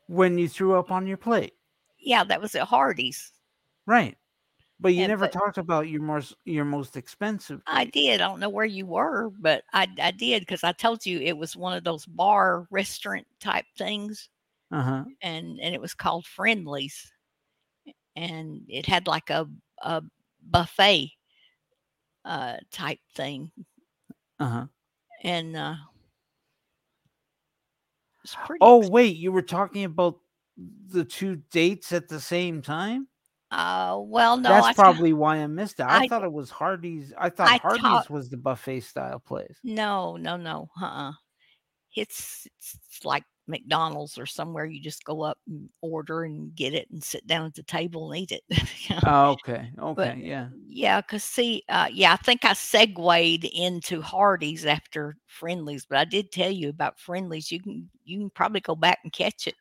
[0.07, 1.55] when you threw up on your plate.
[1.99, 3.33] Yeah, that was at Hardee's.
[3.87, 4.19] Right.
[4.81, 7.63] But you Yeah, never but- talked about your most your most expensive.
[7.67, 8.21] I did.
[8.21, 11.37] I don't know where you were, but I I did because I told you it
[11.39, 14.29] was one of those bar restaurant type things,
[14.73, 15.05] Uh-huh.
[15.23, 17.13] and and it was called Friendlies,
[18.17, 19.49] and it had like a
[19.83, 20.03] a
[20.43, 21.13] buffet
[22.27, 23.51] uh type thing,
[24.45, 24.67] Uh-huh.
[25.23, 25.75] and uh
[28.23, 28.59] it's pretty.
[28.63, 30.19] Oh, wait, you were talking about
[30.89, 33.09] the two dates at the same time?
[33.51, 35.85] uh, well, no, That's I probably why I missed it.
[35.85, 39.21] I, I- thought it was Hardee's I thought I Hardee's taught- was the buffet style
[39.21, 39.57] place.
[39.63, 40.69] No, no, no.
[40.81, 41.13] Uh-uh.
[41.95, 46.89] It's it's like McDonald's or somewhere you just go up and order and get it
[46.91, 48.43] and sit down at the table and eat it.
[49.07, 49.71] Oh, okay.
[49.79, 50.21] Okay.
[50.23, 50.49] yeah.
[50.69, 56.05] yeah, because see, uh, yeah, I think I segued into Hardee's after Friendlies, but I
[56.05, 57.51] did tell you about Friendlies.
[57.51, 59.55] You can you can probably go back and catch it.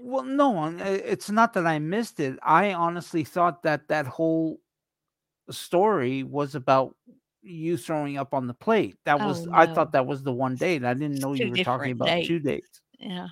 [0.00, 2.38] Well, no, uh, it's not that I missed it.
[2.42, 4.60] I honestly thought that that whole
[5.50, 6.96] story was about
[7.46, 8.96] you throwing up on the plate.
[9.04, 10.84] That oh, was Oh, I thought that was the one date.
[10.84, 12.80] I didn't know you were talking about two dates.
[12.98, 13.28] Yeah.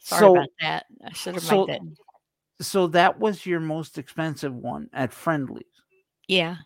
[0.00, 0.86] Sorry So about that.
[1.04, 2.64] I should have so- made that.
[2.64, 5.64] so that was your most expensive one at Friendly's.
[6.28, 6.56] Yeah.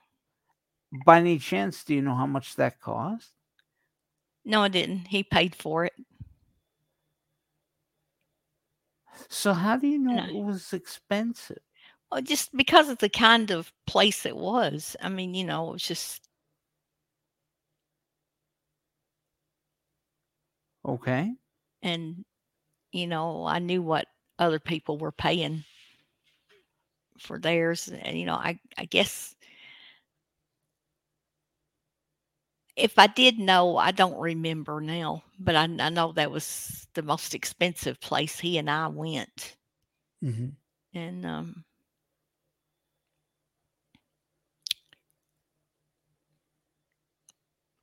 [1.04, 3.30] By any chance, do you know how much that cost?
[4.44, 5.08] No, I didn't.
[5.08, 5.94] He paid for it.
[9.28, 10.24] So how do you know No.
[10.26, 11.58] it was expensive?
[12.10, 14.96] Well, just because of the kind of place it was.
[15.02, 16.23] I mean, you know, it was just
[20.84, 21.36] Okay.
[21.82, 22.24] and
[22.92, 24.06] you know, I knew what
[24.38, 25.64] other people were paying
[27.18, 29.34] for theirs, and you know, I I guess
[32.76, 37.02] if I did know, I don't remember now, but I, I know that was the
[37.02, 39.56] most expensive place he and I went,
[40.22, 40.56] hmm
[40.94, 41.64] and um,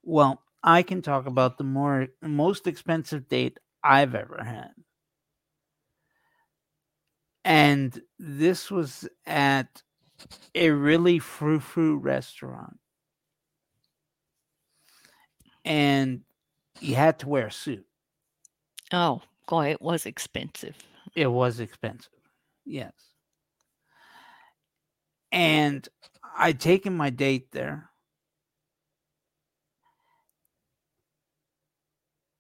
[0.04, 4.72] Well, I can talk about the more most expensive date I've ever had.
[7.44, 9.82] And this was at
[10.54, 12.78] a really frou-frou restaurant.
[15.66, 16.22] And
[16.80, 17.86] you had to wear a suit.
[18.94, 20.76] oh, boy, it was expensive.
[21.16, 22.12] It was expensive.
[22.66, 22.94] Yes.
[25.32, 25.88] And
[26.38, 27.91] I'd taken my date there.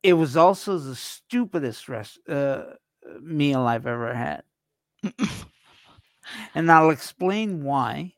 [0.04, 2.64] It was also the stupidest rest, uh,
[3.22, 4.44] meal I've ever had.
[6.56, 8.14] And I'll explain why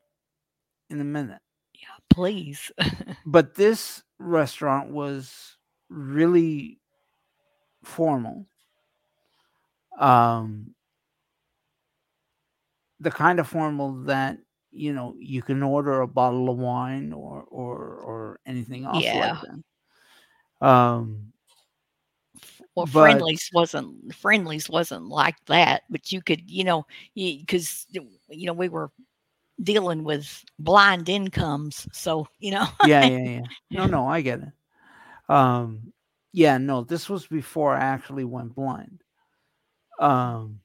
[0.90, 1.42] in a minute.
[1.74, 2.72] Yeah, please.
[3.26, 5.58] But this restaurant was
[5.90, 6.80] really
[7.84, 8.48] formal.
[9.98, 10.76] Um,
[13.00, 14.38] the kind of formal that
[14.72, 19.20] you know you can order a bottle of wine or or or anything else Yeah.
[19.20, 19.42] like
[20.62, 20.68] that.
[20.68, 21.33] Um,
[22.76, 28.47] Well, But- friendlies wasn't friendlies wasn't like that, but you could, you know, because you
[28.47, 28.91] know we were
[29.61, 33.41] dealing with blind incomes, so you know, yeah, yeah, yeah.
[33.69, 34.49] No, no, I get it.
[35.30, 35.93] Um,
[36.32, 39.03] yeah, no, this was before I actually went blind.
[39.99, 40.59] Um,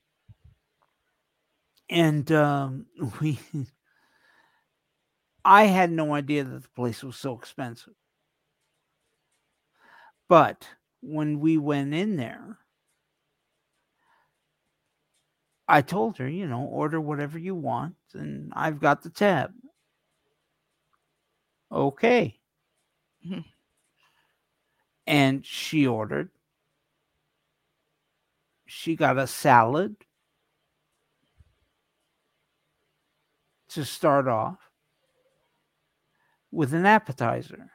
[1.90, 2.86] and um,
[3.20, 3.38] we,
[5.44, 7.94] I had no idea that the place was so expensive.
[10.28, 10.66] But
[11.01, 12.59] when we went in there,
[15.68, 19.53] I told her, you know, order whatever you want, and I've got the tab.
[21.70, 22.38] Okay.
[25.07, 26.28] And she ordered.
[28.66, 29.96] She got a salad
[33.70, 34.59] to start off
[36.51, 37.70] with an appetizer.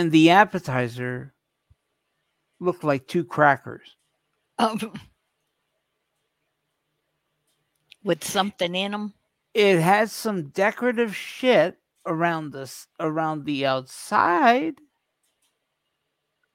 [0.00, 1.34] And the appetizer
[2.58, 3.96] looked like two crackers.
[4.58, 4.94] Um,
[8.02, 9.12] with something in them.
[9.52, 11.76] It had some decorative shit
[12.06, 14.76] around this around the outside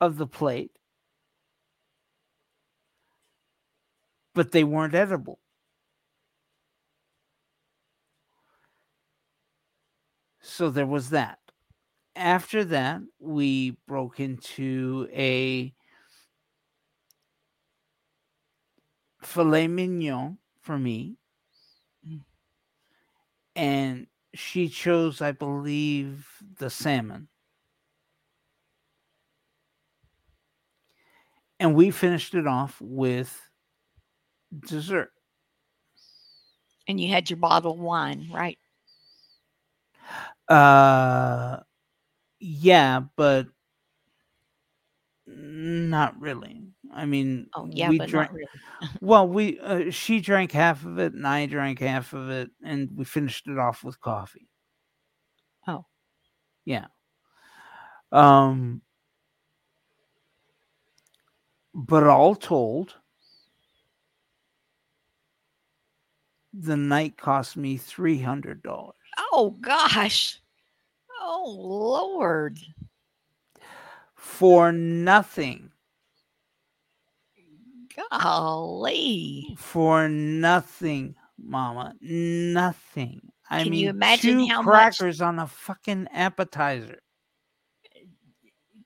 [0.01, 0.71] of the plate.
[4.33, 5.37] But they weren't edible.
[10.41, 11.44] So there was that.
[12.15, 15.73] After that, we broke into a
[19.21, 21.17] filet mignon for me.
[22.07, 22.21] Mm.
[23.55, 27.27] And she chose, I believe, the salmon.
[31.59, 33.49] And we finished it off with
[34.67, 35.11] dessert.
[36.87, 38.57] And you had your bottle of wine, right?
[40.47, 41.57] Uh
[42.45, 43.47] yeah, but
[45.25, 46.61] not really.
[46.93, 48.31] I mean, Oh, yeah, we but drank.
[48.31, 48.47] not really.
[49.01, 52.89] Well, we uh, she drank half of it, and I drank half of it, and
[52.95, 54.47] we finished it off with coffee.
[55.67, 55.85] Oh.
[56.65, 56.85] yeah.
[58.11, 58.81] Um,
[61.73, 62.93] but all told,
[66.53, 68.95] the night cost me three hundred dollars.
[69.33, 70.39] Oh gosh.
[71.21, 72.59] Oh Lord.
[74.15, 75.71] for nothing.
[78.21, 79.55] Golly.
[79.57, 81.93] For nothing, Mama.
[82.01, 83.21] Nothing.
[83.49, 86.99] I Can mean, you imagine two how much- crackers on a fucking appetizer.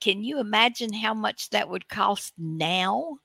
[0.02, 3.18] Can you imagine how much that would cost now?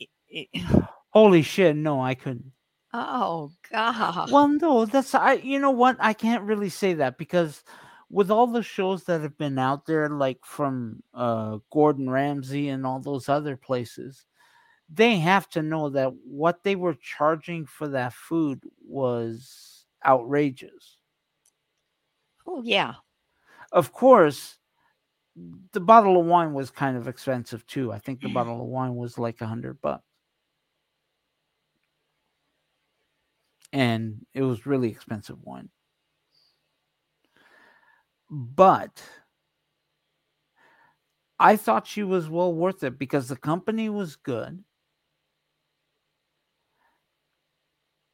[0.00, 0.48] It- it-
[1.10, 1.74] Holy shit!
[1.76, 2.52] No, I couldn't.
[2.92, 4.30] oh God.
[4.30, 5.34] Well, no, that's I.
[5.34, 5.96] You know what?
[6.00, 7.62] I can't really say that because
[8.10, 12.86] with all the shows that have been out there, like from uh, Gordon Ramsay and
[12.86, 14.26] all those other places,
[14.88, 20.98] they have to know that what they were charging for that food was outrageous.
[22.46, 22.94] Oh yeah.
[23.72, 24.58] Of course,
[25.72, 27.92] the bottle of wine was kind of expensive too.
[27.92, 30.04] I think the bottle of wine was like a hundred bucks.
[33.72, 35.70] And it was really expensive wine.
[38.30, 39.02] But
[41.40, 44.62] I thought she was well worth it because the company was good.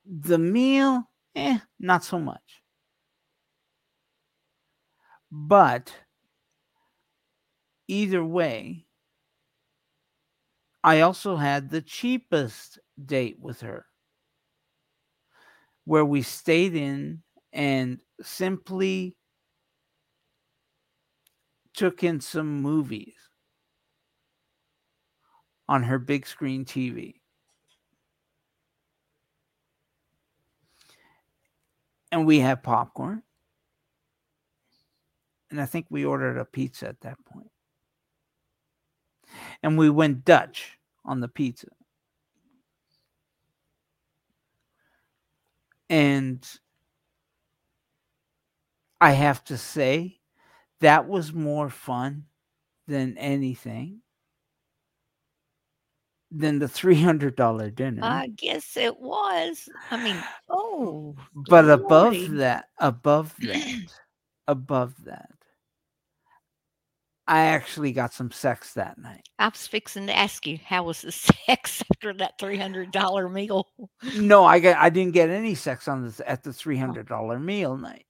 [0.06, 2.62] The meal, eh, not so much.
[5.30, 5.92] But
[7.88, 8.84] either way,
[10.84, 13.86] I also had the cheapest date with her
[15.84, 19.16] where we stayed in and simply
[21.74, 23.14] took in some movies
[25.68, 27.14] on her big screen TV.
[32.12, 33.22] And we had popcorn.
[35.50, 37.50] And I think we ordered a pizza at that point.
[39.62, 41.68] And we went Dutch on the pizza.
[45.90, 46.46] And
[49.00, 50.20] I have to say,
[50.80, 52.24] that was more fun
[52.86, 54.00] than anything
[56.30, 58.00] than the $300 dinner.
[58.02, 59.68] I guess it was.
[59.90, 60.16] I mean,
[60.50, 61.14] oh,
[61.48, 63.92] but above that, above that,
[64.48, 65.30] above that,
[67.26, 69.26] I actually got some sex that night.
[69.38, 71.12] I was fixing to ask you, how was the
[71.46, 73.68] sex after that three hundred dollar meal?
[74.16, 77.38] No, I got I didn't get any sex on this at the three hundred dollar
[77.38, 78.04] meal night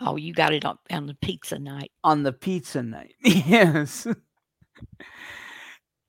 [0.00, 1.90] Oh, you got it on, on the pizza night.
[2.04, 3.14] on the pizza night.
[3.24, 4.06] yes.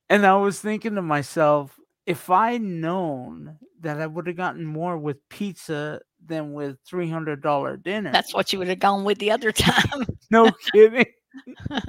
[0.09, 4.97] and I was thinking to myself, if I'd known that I would have gotten more
[4.97, 8.11] with pizza than with three hundred dollar dinner.
[8.11, 10.05] That's what you would have gone with the other time.
[10.29, 11.05] no kidding.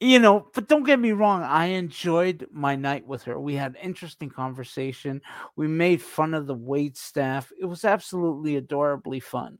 [0.00, 3.38] you know, but don't get me wrong, I enjoyed my night with her.
[3.38, 5.22] We had interesting conversation.
[5.56, 7.52] We made fun of the wait staff.
[7.60, 9.58] It was absolutely adorably fun.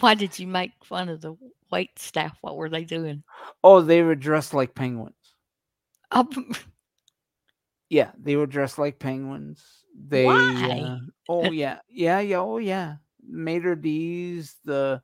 [0.00, 1.36] Why did you make fun of the
[1.70, 2.36] wait staff?
[2.40, 3.22] What were they doing?
[3.64, 5.14] Oh, they were dressed like penguins.
[6.12, 6.28] Oh,
[7.88, 9.62] Yeah, they were dressed like penguins.
[10.08, 10.80] They Why?
[10.82, 12.96] uh, oh yeah, yeah, yeah, oh yeah.
[13.26, 15.00] Maitre D's, the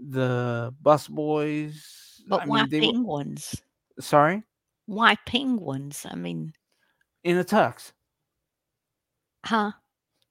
[0.00, 2.20] the bus boys.
[2.28, 3.62] But I why mean, they were, penguins?
[4.00, 4.42] sorry,
[4.86, 6.04] Why penguins?
[6.10, 6.52] I mean,
[7.22, 7.92] in a tux.
[9.44, 9.72] huh?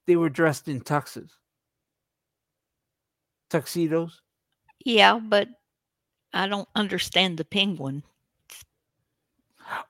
[0.06, 1.30] They were dressed in tuxes,
[3.50, 4.20] tuxedos.
[4.84, 5.48] Yeah, but
[6.32, 8.02] I don't understand the penguin.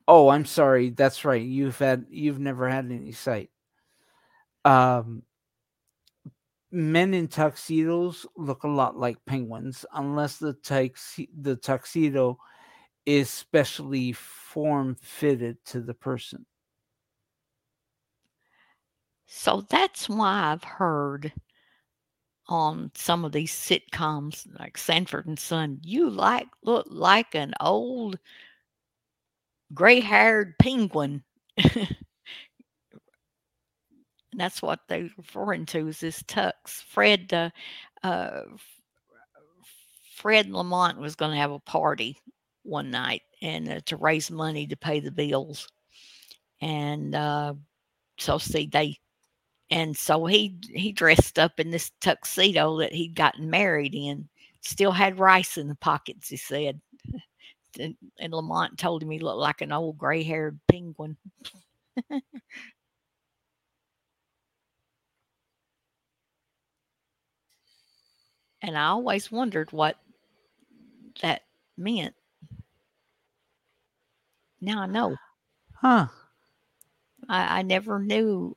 [0.08, 0.90] Oh, I'm sorry.
[0.90, 1.42] That's right.
[1.42, 3.50] You've had you've never had any sight.
[4.64, 5.22] Um,
[6.70, 12.38] men in tuxedos look a lot like penguins, unless the tux the tuxedo
[13.04, 16.44] is specially form fitted to the person.
[19.26, 21.32] So that's why I've heard
[22.48, 28.18] on some of these sitcoms like Sanford and Son, you like look like an old
[29.74, 31.22] gray-haired penguin.
[31.56, 31.88] and
[34.36, 36.52] that's what they're referring to is this tux.
[36.88, 37.50] Fred uh,
[38.02, 38.42] uh,
[40.14, 42.18] Fred Lamont was going to have a party
[42.62, 45.68] one night and uh, to raise money to pay the bills.
[46.60, 47.54] And uh,
[48.18, 48.96] so see they
[49.70, 54.28] and so he he dressed up in this tuxedo that he'd gotten married in
[54.62, 56.80] still had rice in the pockets he said.
[57.78, 61.16] And, and lamont told him he looked like an old gray-haired penguin.
[68.62, 69.96] And i always wondered what
[71.22, 71.42] that
[71.76, 72.14] meant.
[74.60, 75.16] Now i know.
[75.74, 76.08] Huh.
[77.28, 78.54] i, I never knew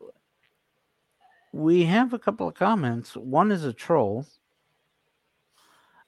[1.51, 3.15] We have a couple of comments.
[3.15, 4.25] One is a troll.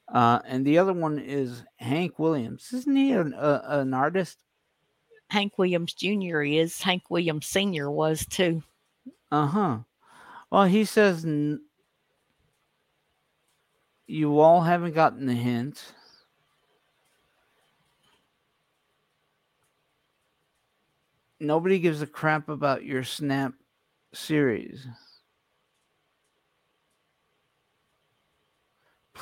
[0.08, 2.72] Uh, and the other one is Hank Williams.
[2.72, 4.38] Isn't he an, uh, an artist?
[5.30, 8.62] hank williams jr is hank williams sr was too
[9.30, 9.78] Uh huh.
[10.50, 11.62] Well, he says n-
[14.06, 15.94] you all haven't gotten the hint.
[21.40, 23.54] Nobody gives a crap about your Snap
[24.12, 24.86] series.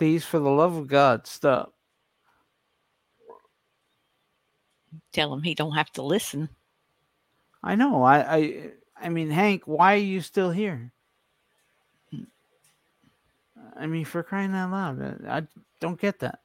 [0.01, 1.75] Please, for the love of God, stop.
[5.13, 6.49] tell him he don't have to listen
[7.63, 8.03] I know.
[8.03, 10.91] I, I, I mean, Hank, why are you still here?
[13.77, 15.43] I mean, for crying out loud, I
[15.81, 16.39] don't get that.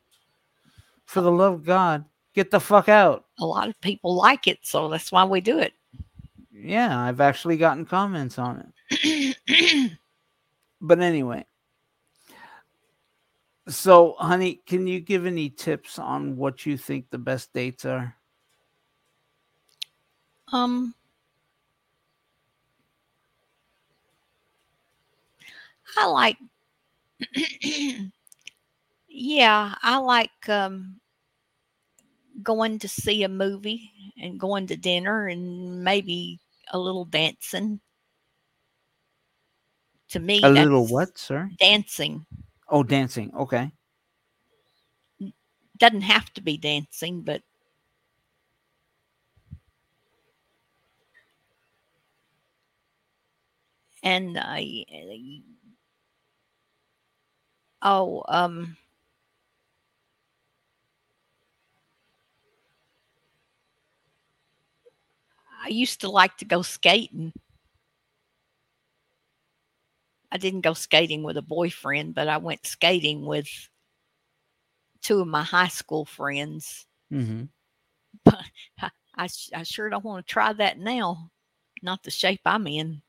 [1.06, 2.04] For the love of God,
[2.34, 3.24] get the fuck out.
[3.40, 5.72] a lot of people like it, so that's why we do it.
[6.52, 9.92] Yeah, I've actually gotten comments on it.
[10.82, 11.46] But anyway,
[13.68, 18.16] so honey, can you give any tips on what you think the best dates are?
[20.52, 20.94] um,
[25.98, 26.38] I like,
[29.08, 31.00] yeah, I like um,
[32.44, 33.92] going to see a movie
[34.22, 36.40] and going to dinner and maybe
[36.72, 37.80] a little dancing.
[40.10, 41.50] To me, A little what, sir?
[41.60, 42.26] Dancing
[42.68, 43.34] Oh, dancing.
[43.34, 43.72] Okay.
[45.78, 47.42] doesn't have to be dancing, but
[54.04, 54.86] and I
[57.82, 58.78] oh um
[65.64, 67.34] I used to like to go skating.
[70.36, 73.48] I didn't go skating with a boyfriend, but I went skating with
[75.02, 76.86] two of my high school friends.
[77.12, 77.44] Mm-hmm.
[78.82, 81.32] I, I, I sure don't want to try that now.
[81.82, 83.02] Not the shape I'm in.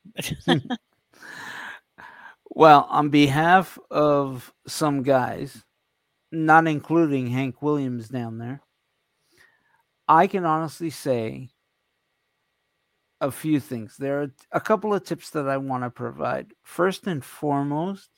[2.49, 5.63] Well, on behalf of some guys,
[6.31, 8.61] not including Hank Williams down there,
[10.07, 11.49] I can honestly say
[13.21, 13.97] a few things.
[13.97, 16.53] There are a couple of tips that I want to provide.
[16.63, 18.09] First and foremost,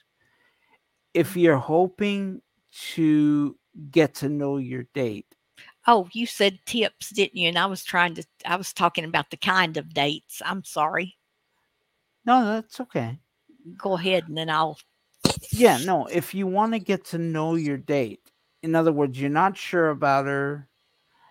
[1.14, 1.39] if mm-hmm.
[1.39, 2.41] you're hoping
[2.93, 3.58] to
[3.91, 5.26] get to know your date,
[5.88, 7.47] oh, you said tips, didn't you?
[7.47, 10.41] And I was trying to, I was talking about the kind of dates.
[10.45, 11.18] I'm sorry.
[12.26, 13.20] no, that's okay.
[13.78, 14.78] Go ahead and then I'll.
[15.52, 18.32] Yeah, no, if you want to get to know your date,
[18.64, 20.68] in other words, you're not sure about her,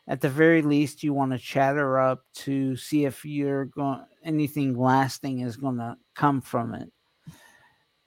[0.08, 4.76] at the very least, you want to chatter up to see if you're going anything
[4.76, 6.90] lasting is going to come from it.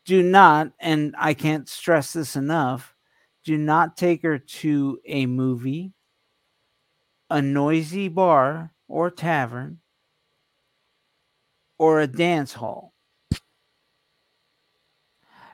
[0.05, 2.95] Do not, and I can't stress this enough,
[3.45, 5.93] do not take her to a movie,
[7.29, 9.79] a noisy bar or tavern,
[11.77, 12.91] or a dance hall.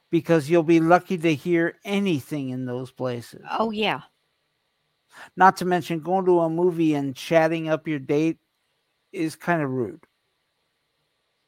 [0.10, 3.43] because you'll be lucky to hear anything in those places.
[3.60, 4.02] Oh yeah.
[5.36, 8.38] Not to mention going to a movie and chatting up your date
[9.11, 10.03] is kind of rude.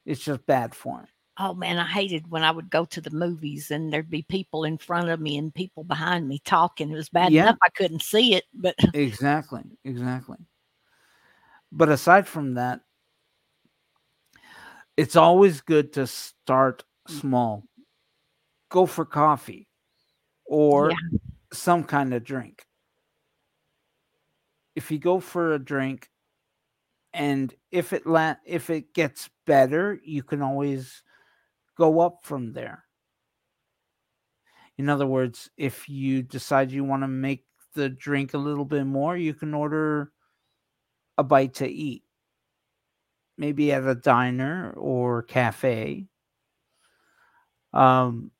[0.05, 1.07] It's just bad form.
[1.37, 4.65] Oh man, I hated when I would go to the movies and there'd be people
[4.65, 6.91] in front of me and people behind me talking.
[6.91, 7.43] It was bad Yeah.
[7.43, 9.63] enough I couldn't see it, but Exactly.
[9.85, 10.37] Exactly.
[11.71, 12.81] But aside from that,
[14.97, 17.19] it's always good to start mm.
[17.21, 17.63] small.
[18.69, 19.67] Go for coffee
[20.45, 21.19] or Yeah.
[21.53, 22.65] some kind of drink.
[24.79, 26.09] If you go for a drink
[27.11, 31.03] and if it la- if it gets better, you can always
[31.77, 32.85] go up from there.
[34.77, 37.43] In other words, if you decide you want to make
[37.75, 40.13] the drink a little bit more, you can order
[41.17, 42.05] a bite to eat.
[43.37, 46.07] Maybe at a diner or cafe.
[47.73, 48.31] Um,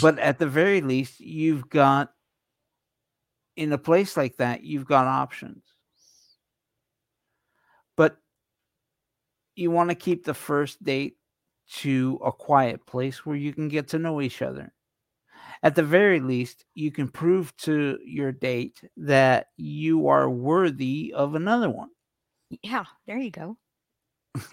[0.00, 2.14] but at the very least, you've got
[3.58, 5.64] in a place like that, you've got options.
[7.96, 8.16] But
[9.56, 11.16] you want to keep the first date
[11.80, 14.72] to a quiet place where you can get to know each other.
[15.64, 21.34] At the very least, you can prove to your date that you are worthy of
[21.34, 21.90] another one.
[22.62, 23.56] yeah, there you go.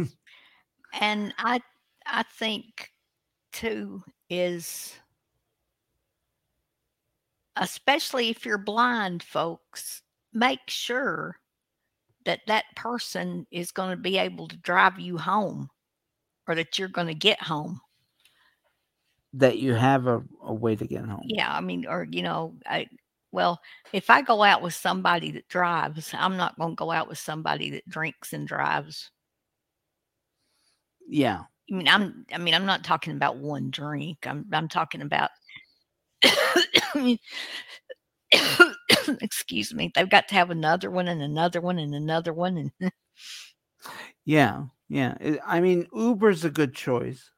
[1.00, 1.62] and I
[2.08, 2.90] I think
[3.54, 4.96] too is
[7.58, 10.02] especially if you're blind folks,
[10.34, 11.38] make sure
[12.26, 15.70] that that person is going to be able to drive you home
[16.48, 17.80] or that you're going to get home.
[19.34, 21.24] That you have a, a way to get home.
[21.26, 22.88] Yeah, I mean, or you know, I
[23.32, 23.60] well,
[23.92, 27.18] if I go out with somebody that drives, I'm not going to go out with
[27.18, 29.12] somebody that drinks and drives.
[31.08, 31.42] Yeah.
[31.70, 34.20] I mean, I'm I mean, I'm not talking about one drink.
[34.26, 35.32] I'm I'm talking about
[37.00, 37.20] I mean,
[39.22, 39.92] excuse me.
[39.94, 42.72] They've got to have another one and another one and another one and
[44.26, 44.66] Yeah.
[44.90, 45.16] Yeah.
[45.46, 47.32] I mean, Uber's a good choice.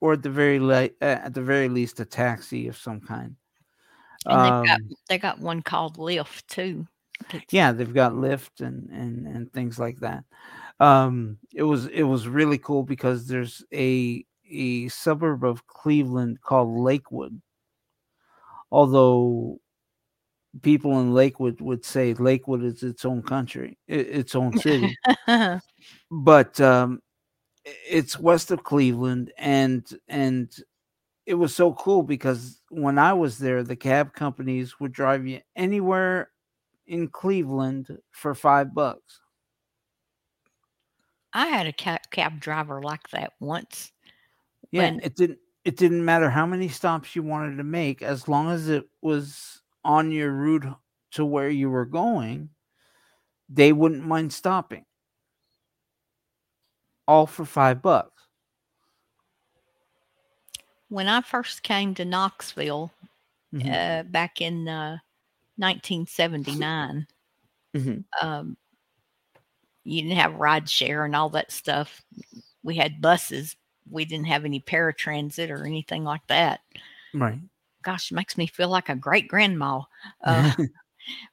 [0.00, 3.36] Or at the very late, uh, at the very least, a taxi of some kind.
[4.28, 6.86] and they've got Um, they got one called Lyft too.
[7.50, 10.24] yeah they've got lyft and and and things like that
[10.80, 16.68] um it was it was really cool because there's a a suburb of cleveland called
[16.76, 17.40] lakewood
[18.74, 19.58] although
[20.62, 24.96] people in lakewood would say lakewood is its own country its own city
[26.10, 27.00] but um
[27.64, 30.56] it's west of cleveland and and
[31.26, 35.40] it was so cool because when i was there the cab companies would drive you
[35.56, 36.30] anywhere
[36.86, 39.20] in cleveland for five bucks
[41.36, 43.90] I had a cab, driver like that once.
[44.70, 48.28] yeah When- it didn't it didn't matter how many stops you wanted to make as
[48.28, 50.66] long as it was on your route
[51.12, 52.50] to where you were going
[53.48, 54.84] they wouldn't mind stopping
[57.08, 58.26] all for five bucks
[60.88, 62.90] When I first came to Knoxville
[63.52, 63.80] Mhm.
[64.00, 64.98] uh, back in uh,
[65.56, 67.06] 1979,
[67.74, 68.04] Mhm.
[68.20, 68.56] um,
[69.84, 72.02] you didn't have ride share and all that stuff.
[72.62, 73.56] We had buses.
[73.90, 76.60] We didn't have any paratransit or anything like that.
[77.12, 77.38] right
[77.82, 79.82] Gosh, it makes me feel like a great grandma.
[80.22, 80.52] Uh,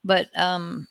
[0.04, 0.88] but um,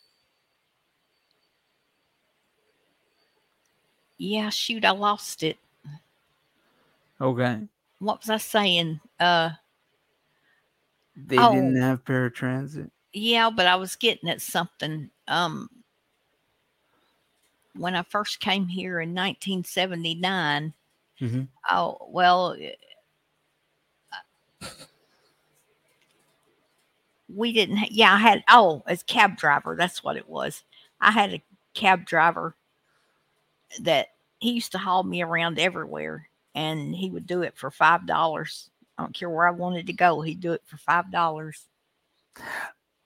[4.18, 5.58] yeah, shoot, I lost it.
[7.20, 9.00] okay What was I saying?
[9.18, 9.50] Uh,
[11.16, 11.50] they Oh.
[11.50, 15.10] didn't have paratransit Yeah, but I was getting at something.
[15.28, 15.68] Um,
[17.74, 20.74] when I first came here in 1979,
[21.20, 21.48] Mhm.
[21.70, 22.72] oh, well, eh,
[27.28, 30.64] we didn't, ha- yeah, I had, oh, as cab driver, that's what it was.
[31.00, 31.42] I had a
[31.74, 32.56] cab driver
[33.80, 34.08] that
[34.40, 38.70] he used to haul me around everywhere and he would do it for $5.
[38.98, 41.66] I don't care where I wanted to go, he'd do it for $5.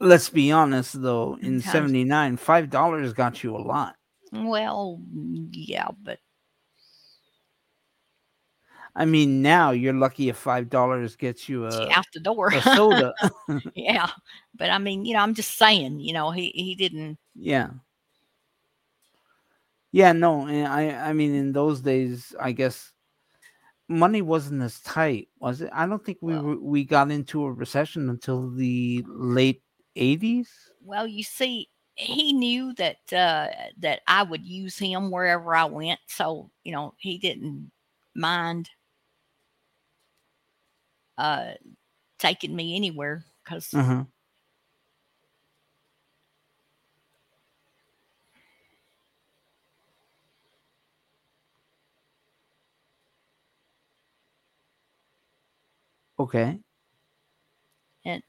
[0.01, 3.97] let's be honest though in 79 five dollars got you a lot
[4.33, 5.01] Well,
[5.51, 6.19] yeah, but
[8.97, 12.49] i mean now you're lucky if five dollars gets you a, out the door.
[12.49, 13.13] a soda
[13.75, 14.09] yeah,
[14.57, 17.19] but I mean, you know, I'm just saying, you know, he he didn't.
[17.35, 17.71] Yeah.
[19.93, 22.93] Yeah, no, and I I mean in those days, I guess
[23.89, 25.71] money wasn't as tight, was it?
[25.73, 29.63] I don't think we Well- were, we got into a recession until the late
[29.97, 30.49] 80s.
[30.83, 36.01] Well, you see, he knew that uh, that I would use him wherever I went,
[36.07, 37.71] so you know, he didn't
[38.15, 38.69] mind.
[41.19, 41.53] Uh,
[42.19, 44.05] taking me anywhere because Uh-huh.
[56.19, 56.61] Okay.
[58.05, 58.23] And-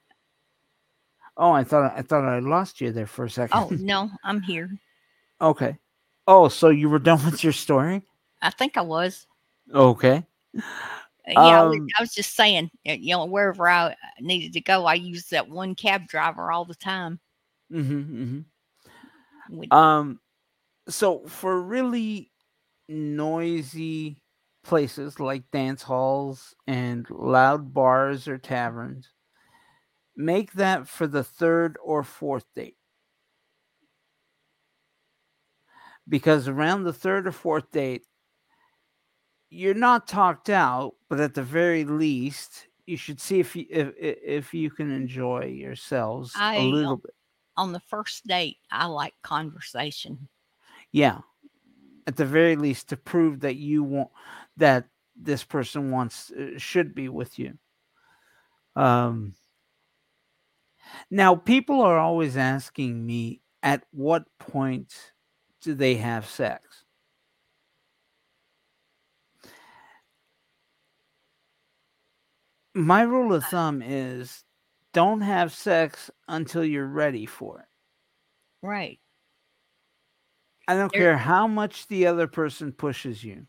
[1.38, 3.60] Oh, I thought I thought I lost you there for a second.
[3.62, 4.70] oh no, I'm here.
[5.42, 5.78] okay.
[6.28, 8.04] Oh, so you were done with your story?
[8.42, 9.28] I think I was.
[9.74, 10.26] Okay.
[11.28, 14.53] Uh, Yeah, I was- Um, I was just saying, uh, you know, wherever I needed
[14.53, 17.19] to go, I used that one cab driver all the time.
[17.71, 18.41] Mm-hmm,
[19.49, 20.19] We- Um,
[20.88, 22.32] so for really
[22.88, 24.21] noisy
[24.63, 29.11] places like dance halls and loud bars or taverns,
[30.15, 32.78] make that for the third or fourth date.
[36.07, 38.05] Because around the third or fourth date,
[39.56, 43.93] you're not talked out, but at the very least, you should see if you if
[43.97, 47.14] if you can enjoy yourselves I, a little bit.
[47.56, 50.28] on the first date, I like conversation.
[50.91, 51.20] Yeah.
[52.06, 54.10] At the very least, to prove that you want
[54.58, 57.58] that this person wants uh, should be with you.
[58.76, 59.36] Um.
[61.10, 64.93] Now, people are always asking me at what point
[65.62, 66.74] do they have sex?
[72.76, 74.43] My rule of uh, thumb is
[74.93, 77.65] don't have sex until you're ready for it.
[78.61, 78.99] Right.
[80.67, 83.47] I don't There- care how much the other person pushes you.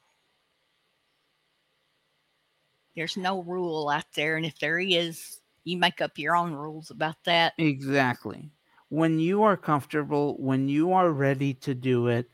[2.94, 4.36] There's no rule out there.
[4.36, 7.52] And if there is, you make up your own rules about that.
[7.58, 8.50] Exactly.
[8.88, 12.30] When you are comfortable, when you are ready to do it,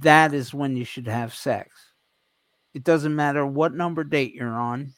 [0.00, 1.70] that is when you should have sex.
[2.74, 4.92] It doesn't matter what number date you're on.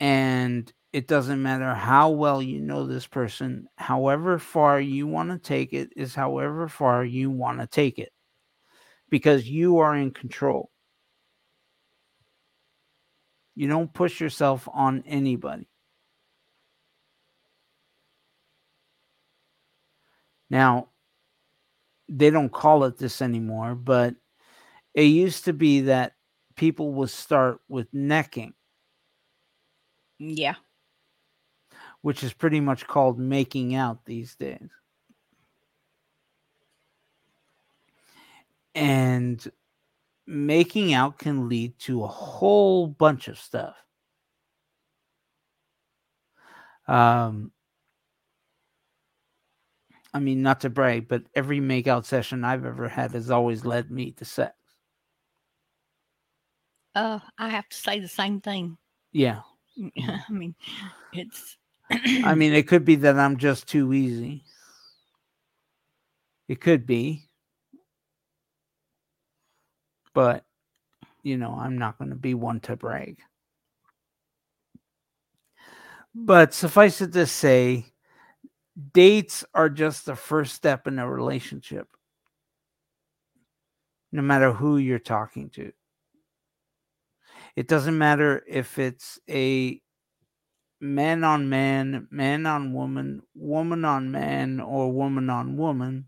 [0.00, 3.68] And it doesn't matter how well you know this person.
[3.76, 8.12] However far you want to take it is however far you want to take it
[9.10, 10.70] because you are in control.
[13.54, 15.68] You don't push yourself on anybody.
[20.48, 20.88] Now,
[22.08, 24.14] they don't call it this anymore, but
[24.94, 26.12] it used to be that
[26.56, 28.54] people would start with necking,
[30.18, 30.56] Yeah.
[32.02, 34.70] which is pretty much called making out these days.
[38.74, 39.44] And
[40.26, 43.76] making out can lead to a whole bunch of stuff.
[46.86, 47.52] Um,
[50.14, 53.90] I mean, not to brag, but every makeout session I've ever had has always led
[53.90, 54.54] me to sex.
[56.94, 58.78] Uh, I have to say the same thing.
[59.12, 59.42] Yeah.
[59.78, 60.54] I mean,
[61.12, 61.56] it's.
[61.90, 64.44] I mean, it could be that I'm just too easy.
[66.46, 67.24] It could be.
[70.12, 70.44] But,
[71.22, 73.18] you know, I'm not going to be one to brag.
[76.14, 77.86] But suffice it to say,
[78.92, 81.88] dates are just the first step in a relationship,
[84.12, 85.72] no matter who you're talking to.
[87.58, 89.80] It doesn't matter if it's a
[90.80, 96.06] man on man, man on woman, woman on man, or woman on woman,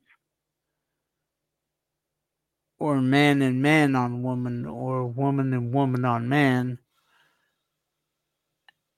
[2.78, 6.78] or man and man on woman, or woman and woman on man.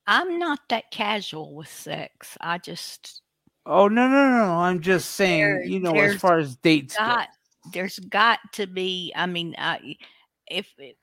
[0.07, 2.37] I'm not that casual with sex.
[2.39, 3.23] I just
[3.65, 4.59] Oh no no no!
[4.59, 7.17] I'm just saying, There- you know, as far as dates go.
[7.73, 9.11] there's got to be.
[9.17, 9.97] I mean, I
[10.51, 10.99] if it,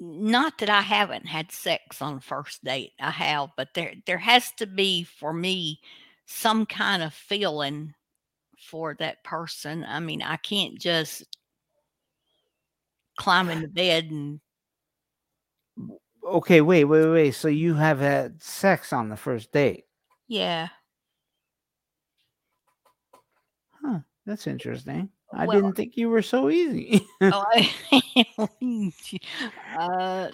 [0.00, 4.18] not that I haven't had sex on a first date, I have, but there there
[4.18, 5.80] has to be for me
[6.26, 7.94] some kind of feeling
[8.58, 9.84] for that person.
[9.84, 11.24] I mean, I can't just
[13.16, 14.40] climb into bed and
[16.24, 17.30] Okay, wait, wait, wait.
[17.32, 19.84] So you have had sex on the first date?
[20.28, 20.68] yeah.
[23.82, 24.00] Huh?
[24.24, 25.10] That's interesting.
[25.32, 27.06] I Well- didn't think you were so easy.
[27.20, 28.90] Oh, I-
[29.78, 30.30] uh,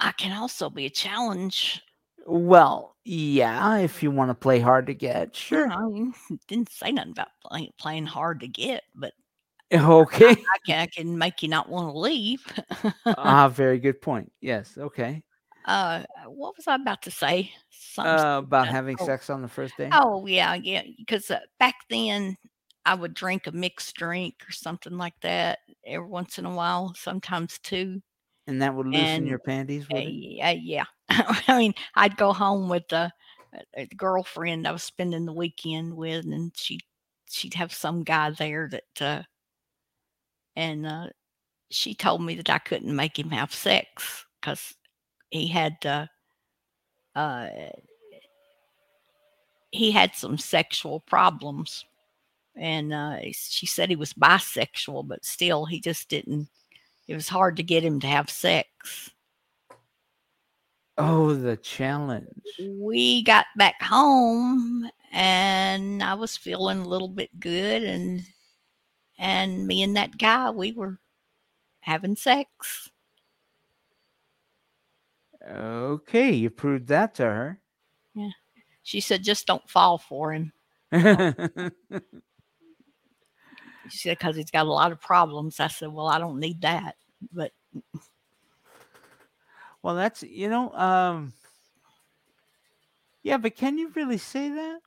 [0.00, 1.82] I can also be a challenge.
[2.26, 5.70] well, yeah, if you want to play hard to get, sure.
[5.70, 6.12] I
[6.48, 9.12] didn't say nothing about playing, playing hard to get, but
[9.72, 10.30] Okay.
[10.30, 12.44] I can, I can make you not want to leave.
[13.06, 14.30] ah, very good point.
[14.40, 14.76] Yes.
[14.78, 15.22] Okay.
[15.64, 17.52] Uh, what was I about to say?
[17.70, 19.06] Something Uh, about uh, having oh.
[19.06, 19.88] sex on the first day.
[19.92, 20.82] Oh yeah, yeah.
[20.98, 22.36] Because uh, back then,
[22.84, 26.94] I would drink a mixed drink or something like that every once in a while,
[26.94, 28.02] sometimes two.
[28.46, 30.84] And that would loosen And, your panties, Uh, yeah, yeah.
[31.08, 33.10] I mean, I'd go home with the,
[33.54, 36.80] uh, uh, the girlfriend I was spending the weekend with, and she
[37.30, 39.22] she'd have some guy there that, uh,
[40.56, 41.08] and uh,
[41.70, 44.74] she told me that I couldn't make him have sex because
[45.30, 46.06] he had uh,
[47.14, 47.48] uh,
[49.70, 51.84] he had some sexual problems,
[52.56, 56.48] and uh, she said he was bisexual, but still, he just didn't.
[57.06, 59.10] It was hard to get him to have sex.
[60.96, 62.28] Oh, the challenge.
[62.78, 68.22] we got back home and I was feeling a little bit good and
[69.18, 70.98] and me and that guy we were
[71.80, 72.90] having sex.
[75.48, 77.60] Okay, you proved that to her.
[78.14, 78.30] Yeah.
[78.82, 80.52] She said just don't fall for him.
[83.90, 85.60] She said cuz he's got a lot of problems.
[85.60, 86.96] I said, "Well, I don't need that."
[87.30, 87.52] But
[89.82, 91.34] well, that's you know, um,
[93.22, 94.80] yeah, but can you really say that?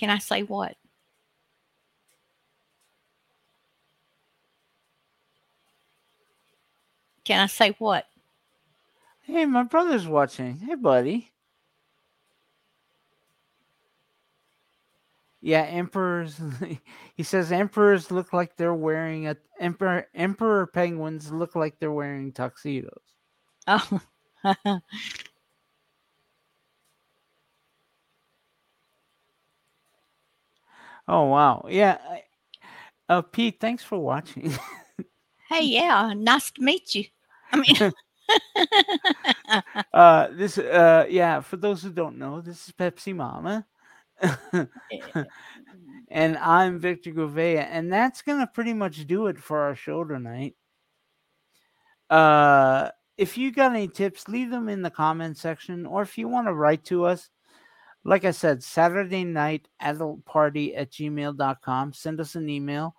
[0.00, 0.76] can I say what?
[7.24, 8.06] Can I say what?
[9.22, 10.58] Hey, my brother's watching.
[10.58, 11.32] Hey, buddy.
[15.40, 16.40] Yeah, emperors.
[17.16, 20.06] he says emperors look like they're wearing a emperor.
[20.14, 23.02] Emperor penguins look like they're wearing tuxedos.
[23.66, 24.00] Oh.
[31.08, 31.98] Oh wow, yeah.
[33.08, 34.52] Uh, Pete, thanks for watching.
[35.48, 37.04] hey, yeah, nice to meet you.
[37.52, 37.92] I mean
[39.92, 41.40] uh, this, uh, yeah.
[41.40, 43.66] For those who don't know, this is Pepsi Mama.
[46.08, 50.54] and I'm Victor Gouveia, and that's gonna pretty much do it for our show tonight.
[52.10, 56.28] Uh, if you got any tips, leave them in the comment section, or if you
[56.28, 57.30] want to write to us,
[58.04, 61.92] like I said, Saturday night adult party at gmail.com.
[61.92, 62.94] Send us an email.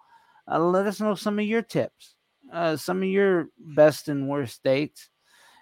[0.50, 2.16] Uh, let us know some of your tips,
[2.54, 5.10] uh, some of your best and worst dates,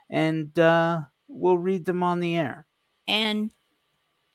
[0.09, 2.65] and uh, we'll read them on the air.
[3.07, 3.51] and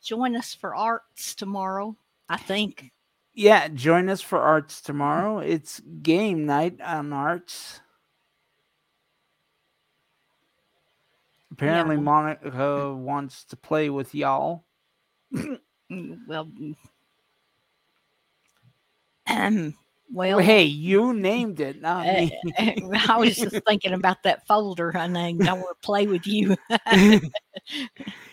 [0.03, 1.97] join us for arts tomorrow.
[2.29, 2.91] I think.
[3.35, 5.39] Yeah, join us for arts tomorrow.
[5.39, 7.81] It's game night on arts.
[11.53, 12.03] Apparently, Yeah.
[12.03, 14.65] Monica wants to play with y'all.
[15.33, 16.51] Mm, Well,
[19.27, 19.75] um,
[20.15, 22.39] well, Hey, you named it, not uh, me.
[23.09, 25.49] I was just thinking about that folder I named.
[25.49, 26.57] I want to play with you.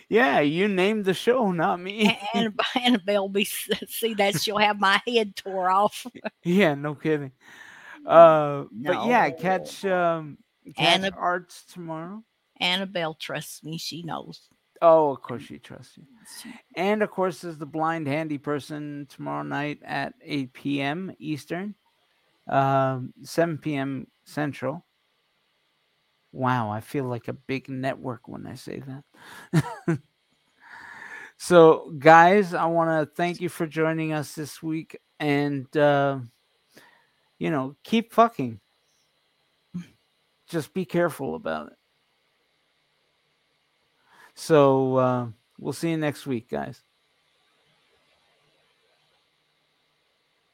[0.08, 2.16] yeah, you named the show, not me.
[2.34, 6.06] and Annabelle be see that she'll have my head tore off.
[6.44, 7.32] yeah, no kidding.
[8.06, 10.38] Uh, but yeah, catch um,
[10.76, 12.22] catch Annab- arts tomorrow.
[12.60, 14.48] Annabelle trusts me; she knows.
[14.82, 16.04] Oh, of course she trusts you.
[16.74, 21.12] And of course, there's the blind handy person tomorrow night at 8 p.m.
[21.18, 21.76] Eastern,
[22.48, 24.08] um, 7 p.m.
[24.24, 24.84] Central.
[26.32, 28.82] Wow, I feel like a big network when I say
[29.52, 29.98] that.
[31.36, 36.18] so, guys, I want to thank you for joining us this week, and uh,
[37.38, 38.60] you know, keep fucking.
[40.48, 41.78] Just be careful about it.
[44.34, 45.26] So, uh,
[45.58, 46.82] we'll see you next week, guys.